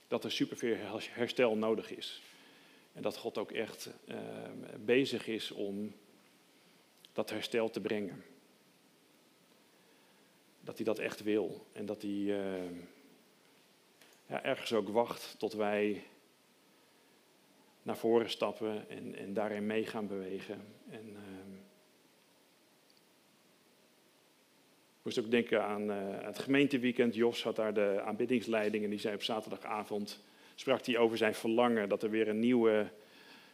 dat 0.09 0.25
er 0.25 0.33
superveel 0.33 0.77
herstel 1.11 1.57
nodig 1.57 1.91
is. 1.91 2.23
En 2.93 3.03
dat 3.03 3.17
God 3.17 3.39
ook 3.39 3.53
echt 3.53 3.91
uh, 4.09 4.17
bezig 4.79 5.27
is 5.27 5.51
om 5.51 5.95
dat 7.13 7.31
herstel 7.31 7.71
te 7.71 7.81
brengen. 7.81 8.25
Dat 10.61 10.77
hij 10.77 10.85
dat 10.85 10.99
echt 10.99 11.23
wil. 11.23 11.67
En 11.73 11.87
dat 11.87 12.03
hij 12.03 12.11
uh, 12.11 12.71
ja, 14.27 14.43
ergens 14.43 14.73
ook 14.73 14.89
wacht 14.89 15.35
tot 15.39 15.53
wij 15.53 16.03
naar 17.83 17.97
voren 17.97 18.31
stappen 18.31 18.89
en, 18.89 19.15
en 19.15 19.33
daarin 19.33 19.67
mee 19.67 19.87
gaan 19.87 20.07
bewegen. 20.07 20.65
En, 20.91 21.09
uh, 21.09 21.17
ik 24.95 24.96
moest 25.07 25.19
ook 25.19 25.31
denken 25.31 25.65
aan 25.65 25.91
uh, 25.91 25.97
het 26.23 26.39
gemeenteweekend. 26.39 27.15
Jos 27.15 27.43
had 27.43 27.57
daar 27.57 27.75
de 27.75 28.01
aanbiddingsleiding 28.05 28.85
en 28.85 28.91
die 28.91 28.99
zei 28.99 29.15
op 29.15 29.23
zaterdagavond, 29.23 30.21
sprak 30.55 30.87
hij 30.87 30.99
over 30.99 31.17
zijn 31.17 31.35
verlangen 31.35 31.89
dat 31.89 32.03
er 32.03 32.11
weer 32.11 32.29
een 32.29 32.39
nieuwe 32.39 32.89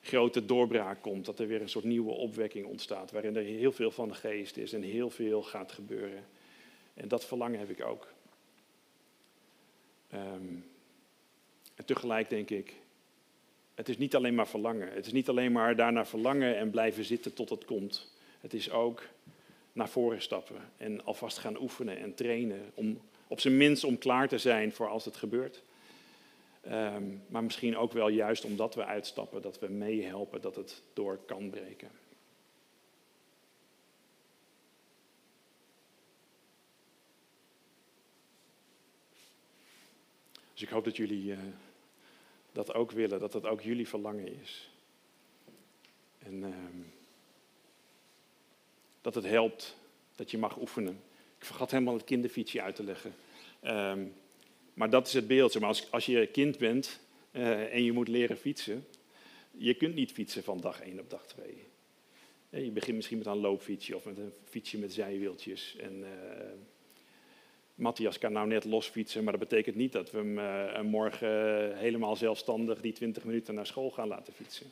grote 0.02 0.46
doorbraak 0.46 1.02
komt. 1.02 1.24
Dat 1.24 1.38
er 1.38 1.46
weer 1.46 1.60
een 1.60 1.68
soort 1.68 1.84
nieuwe 1.84 2.10
opwekking 2.10 2.66
ontstaat, 2.66 3.10
waarin 3.10 3.36
er 3.36 3.42
heel 3.42 3.72
veel 3.72 3.90
van 3.90 4.08
de 4.08 4.14
geest 4.14 4.56
is 4.56 4.72
en 4.72 4.82
heel 4.82 5.10
veel 5.10 5.42
gaat 5.42 5.72
gebeuren. 5.72 6.24
En 6.94 7.08
dat 7.08 7.24
verlangen 7.24 7.58
heb 7.58 7.70
ik 7.70 7.84
ook. 7.84 8.08
Um, 10.14 10.64
en 11.74 11.84
tegelijk 11.84 12.30
denk 12.30 12.50
ik, 12.50 12.74
het 13.74 13.88
is 13.88 13.98
niet 13.98 14.14
alleen 14.14 14.34
maar 14.34 14.48
verlangen. 14.48 14.92
Het 14.92 15.06
is 15.06 15.12
niet 15.12 15.28
alleen 15.28 15.52
maar 15.52 15.76
daarna 15.76 16.06
verlangen 16.06 16.56
en 16.56 16.70
blijven 16.70 17.04
zitten 17.04 17.34
tot 17.34 17.50
het 17.50 17.64
komt. 17.64 18.12
Het 18.40 18.54
is 18.54 18.70
ook 18.70 19.02
naar 19.72 19.88
voren 19.88 20.22
stappen 20.22 20.70
en 20.76 21.04
alvast 21.04 21.38
gaan 21.38 21.60
oefenen 21.60 21.98
en 21.98 22.14
trainen. 22.14 22.70
Om, 22.74 23.00
op 23.28 23.40
zijn 23.40 23.56
minst 23.56 23.84
om 23.84 23.98
klaar 23.98 24.28
te 24.28 24.38
zijn 24.38 24.72
voor 24.72 24.88
als 24.88 25.04
het 25.04 25.16
gebeurt. 25.16 25.62
Um, 26.68 27.22
maar 27.26 27.44
misschien 27.44 27.76
ook 27.76 27.92
wel 27.92 28.08
juist 28.08 28.44
omdat 28.44 28.74
we 28.74 28.84
uitstappen, 28.84 29.42
dat 29.42 29.58
we 29.58 29.68
meehelpen 29.68 30.40
dat 30.40 30.56
het 30.56 30.82
door 30.92 31.16
kan 31.26 31.50
breken. 31.50 31.90
Dus 40.52 40.62
ik 40.62 40.68
hoop 40.68 40.84
dat 40.84 40.96
jullie 40.96 41.24
uh, 41.24 41.38
dat 42.52 42.74
ook 42.74 42.90
willen, 42.90 43.20
dat 43.20 43.32
dat 43.32 43.46
ook 43.46 43.60
jullie 43.60 43.88
verlangen 43.88 44.40
is. 44.40 44.70
En 46.18 46.34
uh, 46.34 46.54
dat 49.02 49.14
het 49.14 49.24
helpt 49.24 49.76
dat 50.16 50.30
je 50.30 50.38
mag 50.38 50.60
oefenen. 50.60 51.00
Ik 51.38 51.44
vergat 51.44 51.70
helemaal 51.70 51.94
het 51.94 52.04
kinderfietsje 52.04 52.62
uit 52.62 52.76
te 52.76 52.84
leggen. 52.84 53.14
Um, 53.64 54.12
maar 54.74 54.90
dat 54.90 55.06
is 55.06 55.12
het 55.12 55.26
beeld. 55.26 55.58
Maar 55.58 55.68
als, 55.68 55.90
als 55.90 56.06
je 56.06 56.26
kind 56.26 56.58
bent 56.58 57.00
uh, 57.32 57.74
en 57.74 57.84
je 57.84 57.92
moet 57.92 58.08
leren 58.08 58.36
fietsen, 58.36 58.86
je 59.50 59.74
kunt 59.74 59.94
niet 59.94 60.12
fietsen 60.12 60.44
van 60.44 60.60
dag 60.60 60.80
1 60.80 61.00
op 61.00 61.10
dag 61.10 61.26
2. 61.26 62.64
Je 62.64 62.70
begint 62.70 62.96
misschien 62.96 63.18
met 63.18 63.26
een 63.26 63.36
loopfietsje 63.36 63.96
of 63.96 64.04
met 64.04 64.18
een 64.18 64.32
fietsje 64.44 64.78
met 64.78 64.92
zijwieltjes. 64.92 65.76
En 65.76 65.98
uh, 66.00 66.08
Matthias 67.74 68.18
kan 68.18 68.32
nou 68.32 68.46
net 68.46 68.64
los 68.64 68.88
fietsen, 68.88 69.24
maar 69.24 69.38
dat 69.38 69.48
betekent 69.48 69.76
niet 69.76 69.92
dat 69.92 70.10
we 70.10 70.18
hem 70.18 70.38
uh, 70.38 70.80
morgen 70.80 71.76
helemaal 71.78 72.16
zelfstandig 72.16 72.80
die 72.80 72.92
20 72.92 73.24
minuten 73.24 73.54
naar 73.54 73.66
school 73.66 73.90
gaan 73.90 74.08
laten 74.08 74.32
fietsen. 74.32 74.66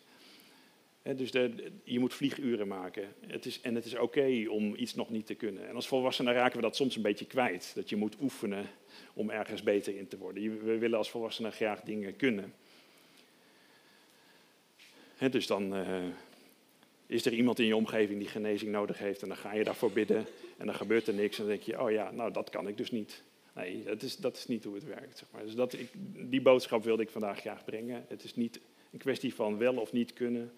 Dus 1.02 1.30
je 1.84 1.98
moet 1.98 2.14
vlieguren 2.14 2.68
maken. 2.68 3.14
Het 3.26 3.46
is, 3.46 3.60
en 3.60 3.74
het 3.74 3.84
is 3.84 3.98
oké 3.98 4.44
om 4.48 4.74
iets 4.74 4.94
nog 4.94 5.10
niet 5.10 5.26
te 5.26 5.34
kunnen. 5.34 5.68
En 5.68 5.74
als 5.74 5.88
volwassenen 5.88 6.32
raken 6.32 6.56
we 6.56 6.62
dat 6.62 6.76
soms 6.76 6.96
een 6.96 7.02
beetje 7.02 7.26
kwijt. 7.26 7.72
Dat 7.74 7.88
je 7.88 7.96
moet 7.96 8.16
oefenen 8.20 8.66
om 9.14 9.30
ergens 9.30 9.62
beter 9.62 9.96
in 9.96 10.08
te 10.08 10.18
worden. 10.18 10.64
We 10.64 10.78
willen 10.78 10.98
als 10.98 11.10
volwassenen 11.10 11.52
graag 11.52 11.80
dingen 11.80 12.16
kunnen. 12.16 12.54
Dus 15.30 15.46
dan 15.46 15.76
uh, 15.76 16.04
is 17.06 17.26
er 17.26 17.32
iemand 17.32 17.58
in 17.58 17.66
je 17.66 17.76
omgeving 17.76 18.18
die 18.18 18.28
genezing 18.28 18.70
nodig 18.70 18.98
heeft 18.98 19.22
en 19.22 19.28
dan 19.28 19.36
ga 19.36 19.52
je 19.54 19.64
daarvoor 19.64 19.92
bidden 19.92 20.26
en 20.56 20.66
dan 20.66 20.74
gebeurt 20.74 21.06
er 21.06 21.14
niks 21.14 21.38
en 21.38 21.44
dan 21.44 21.52
denk 21.52 21.62
je, 21.62 21.82
oh 21.82 21.90
ja, 21.90 22.10
nou 22.10 22.32
dat 22.32 22.50
kan 22.50 22.68
ik 22.68 22.76
dus 22.76 22.90
niet. 22.90 23.22
Nee, 23.54 23.82
dat 23.84 24.02
is, 24.02 24.16
dat 24.16 24.36
is 24.36 24.46
niet 24.46 24.64
hoe 24.64 24.74
het 24.74 24.84
werkt. 24.84 25.18
Zeg 25.18 25.28
maar. 25.32 25.44
Dus 25.44 25.54
dat, 25.54 25.72
ik, 25.72 25.88
die 26.30 26.42
boodschap 26.42 26.84
wilde 26.84 27.02
ik 27.02 27.10
vandaag 27.10 27.40
graag 27.40 27.64
brengen. 27.64 28.04
Het 28.08 28.24
is 28.24 28.34
niet 28.34 28.60
een 28.92 28.98
kwestie 28.98 29.34
van 29.34 29.58
wel 29.58 29.74
of 29.76 29.92
niet 29.92 30.12
kunnen. 30.12 30.52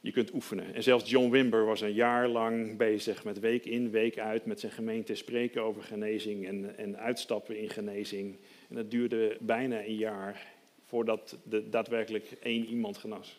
Je 0.00 0.12
kunt 0.12 0.32
oefenen. 0.32 0.74
En 0.74 0.82
zelfs 0.82 1.10
John 1.10 1.30
Wimber 1.30 1.64
was 1.64 1.80
een 1.80 1.92
jaar 1.92 2.28
lang 2.28 2.76
bezig 2.76 3.24
met 3.24 3.40
week 3.40 3.64
in, 3.64 3.90
week 3.90 4.18
uit 4.18 4.46
met 4.46 4.60
zijn 4.60 4.72
gemeente 4.72 5.14
spreken 5.14 5.62
over 5.62 5.82
genezing 5.82 6.46
en, 6.46 6.76
en 6.76 6.98
uitstappen 6.98 7.58
in 7.58 7.70
genezing. 7.70 8.36
En 8.68 8.74
dat 8.74 8.90
duurde 8.90 9.36
bijna 9.40 9.84
een 9.84 9.96
jaar 9.96 10.46
voordat 10.84 11.36
de, 11.42 11.68
daadwerkelijk 11.68 12.30
één 12.42 12.66
iemand 12.66 12.96
genas. 12.96 13.38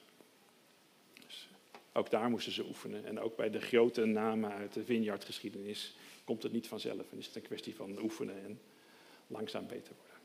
Dus 1.25 1.49
ook 1.93 2.09
daar 2.09 2.29
moesten 2.29 2.51
ze 2.51 2.65
oefenen. 2.65 3.05
En 3.05 3.19
ook 3.19 3.35
bij 3.35 3.49
de 3.49 3.61
grote 3.61 4.05
namen 4.05 4.51
uit 4.51 4.73
de 4.73 4.83
Vineyard-geschiedenis 4.83 5.95
komt 6.23 6.43
het 6.43 6.51
niet 6.51 6.67
vanzelf. 6.67 7.11
En 7.11 7.17
is 7.17 7.25
het 7.25 7.35
een 7.35 7.41
kwestie 7.41 7.75
van 7.75 8.01
oefenen 8.01 8.43
en 8.43 8.59
langzaam 9.27 9.67
beter 9.67 9.93
worden. 9.95 10.17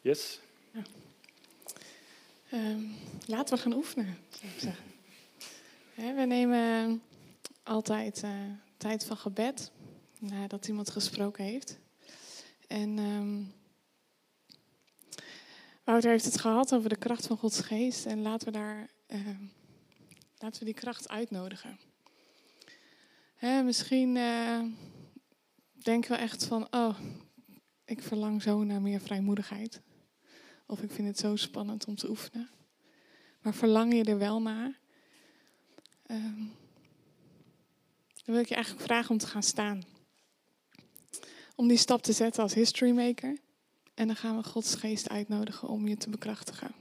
Yes? 0.00 0.40
Ja. 0.72 0.82
Um, 2.52 2.94
laten 3.26 3.56
we 3.56 3.62
gaan 3.62 3.72
oefenen, 3.72 4.18
zeggen. 4.58 4.84
we 5.94 6.24
nemen 6.26 7.02
altijd 7.62 8.22
uh, 8.24 8.30
tijd 8.76 9.04
van 9.04 9.16
gebed 9.16 9.70
nadat 10.18 10.68
iemand 10.68 10.90
gesproken 10.90 11.44
heeft. 11.44 11.78
En 12.66 12.98
um, 12.98 13.52
Wouter 15.84 16.10
heeft 16.10 16.24
het 16.24 16.40
gehad 16.40 16.74
over 16.74 16.88
de 16.88 16.96
kracht 16.96 17.26
van 17.26 17.36
Gods 17.36 17.60
geest. 17.60 18.06
En 18.06 18.22
laten 18.22 18.46
we, 18.46 18.52
daar, 18.52 18.90
uh, 19.08 19.18
laten 20.38 20.58
we 20.58 20.64
die 20.64 20.74
kracht 20.74 21.08
uitnodigen. 21.08 21.78
Misschien 23.64 24.16
uh, 24.16 24.60
denken 25.72 26.10
we 26.10 26.16
echt 26.16 26.44
van, 26.44 26.66
oh, 26.70 26.98
ik 27.84 28.02
verlang 28.02 28.42
zo 28.42 28.64
naar 28.64 28.82
meer 28.82 29.00
vrijmoedigheid. 29.00 29.80
Of 30.70 30.82
ik 30.82 30.90
vind 30.90 31.08
het 31.08 31.18
zo 31.18 31.36
spannend 31.36 31.86
om 31.86 31.96
te 31.96 32.08
oefenen. 32.08 32.50
Maar 33.42 33.54
verlang 33.54 33.94
je 33.94 34.04
er 34.04 34.18
wel 34.18 34.42
naar? 34.42 34.78
Um, 36.06 36.52
dan 38.14 38.34
wil 38.34 38.38
ik 38.38 38.48
je 38.48 38.54
eigenlijk 38.54 38.84
vragen 38.84 39.10
om 39.10 39.18
te 39.18 39.26
gaan 39.26 39.42
staan. 39.42 39.82
Om 41.54 41.68
die 41.68 41.76
stap 41.76 42.02
te 42.02 42.12
zetten 42.12 42.42
als 42.42 42.54
history 42.54 42.90
maker. 42.90 43.38
En 43.94 44.06
dan 44.06 44.16
gaan 44.16 44.36
we 44.36 44.42
Gods 44.42 44.74
geest 44.74 45.08
uitnodigen 45.08 45.68
om 45.68 45.88
je 45.88 45.96
te 45.96 46.10
bekrachtigen. 46.10 46.74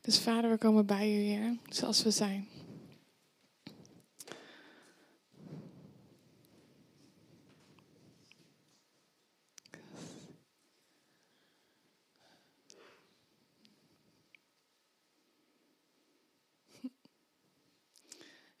Dus 0.00 0.18
vader, 0.18 0.50
we 0.50 0.58
komen 0.58 0.86
bij 0.86 1.08
u, 1.08 1.20
Heer, 1.20 1.56
zoals 1.68 2.02
we 2.02 2.10
zijn. 2.10 2.57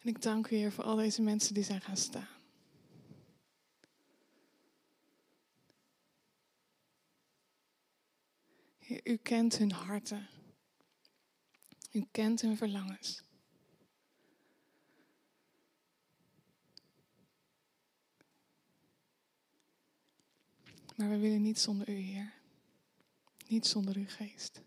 En 0.08 0.14
ik 0.14 0.22
dank 0.22 0.50
u, 0.50 0.56
Heer, 0.56 0.72
voor 0.72 0.84
al 0.84 0.96
deze 0.96 1.22
mensen 1.22 1.54
die 1.54 1.62
zijn 1.62 1.80
gaan 1.80 1.96
staan. 1.96 2.28
U 9.02 9.16
kent 9.16 9.58
hun 9.58 9.72
harten. 9.72 10.28
U 11.92 12.06
kent 12.10 12.40
hun 12.40 12.56
verlangens. 12.56 13.22
Maar 20.96 21.08
we 21.08 21.18
willen 21.18 21.42
niet 21.42 21.58
zonder 21.58 21.88
u, 21.88 21.94
Heer. 21.94 22.34
Niet 23.46 23.66
zonder 23.66 23.96
uw 23.96 24.08
geest. 24.08 24.62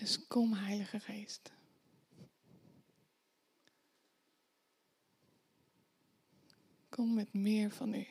Dus 0.00 0.26
kom, 0.26 0.54
Heilige 0.54 1.00
Geest. 1.00 1.52
Kom 6.88 7.14
met 7.14 7.32
meer 7.32 7.70
van 7.70 7.94
u. 7.94 8.06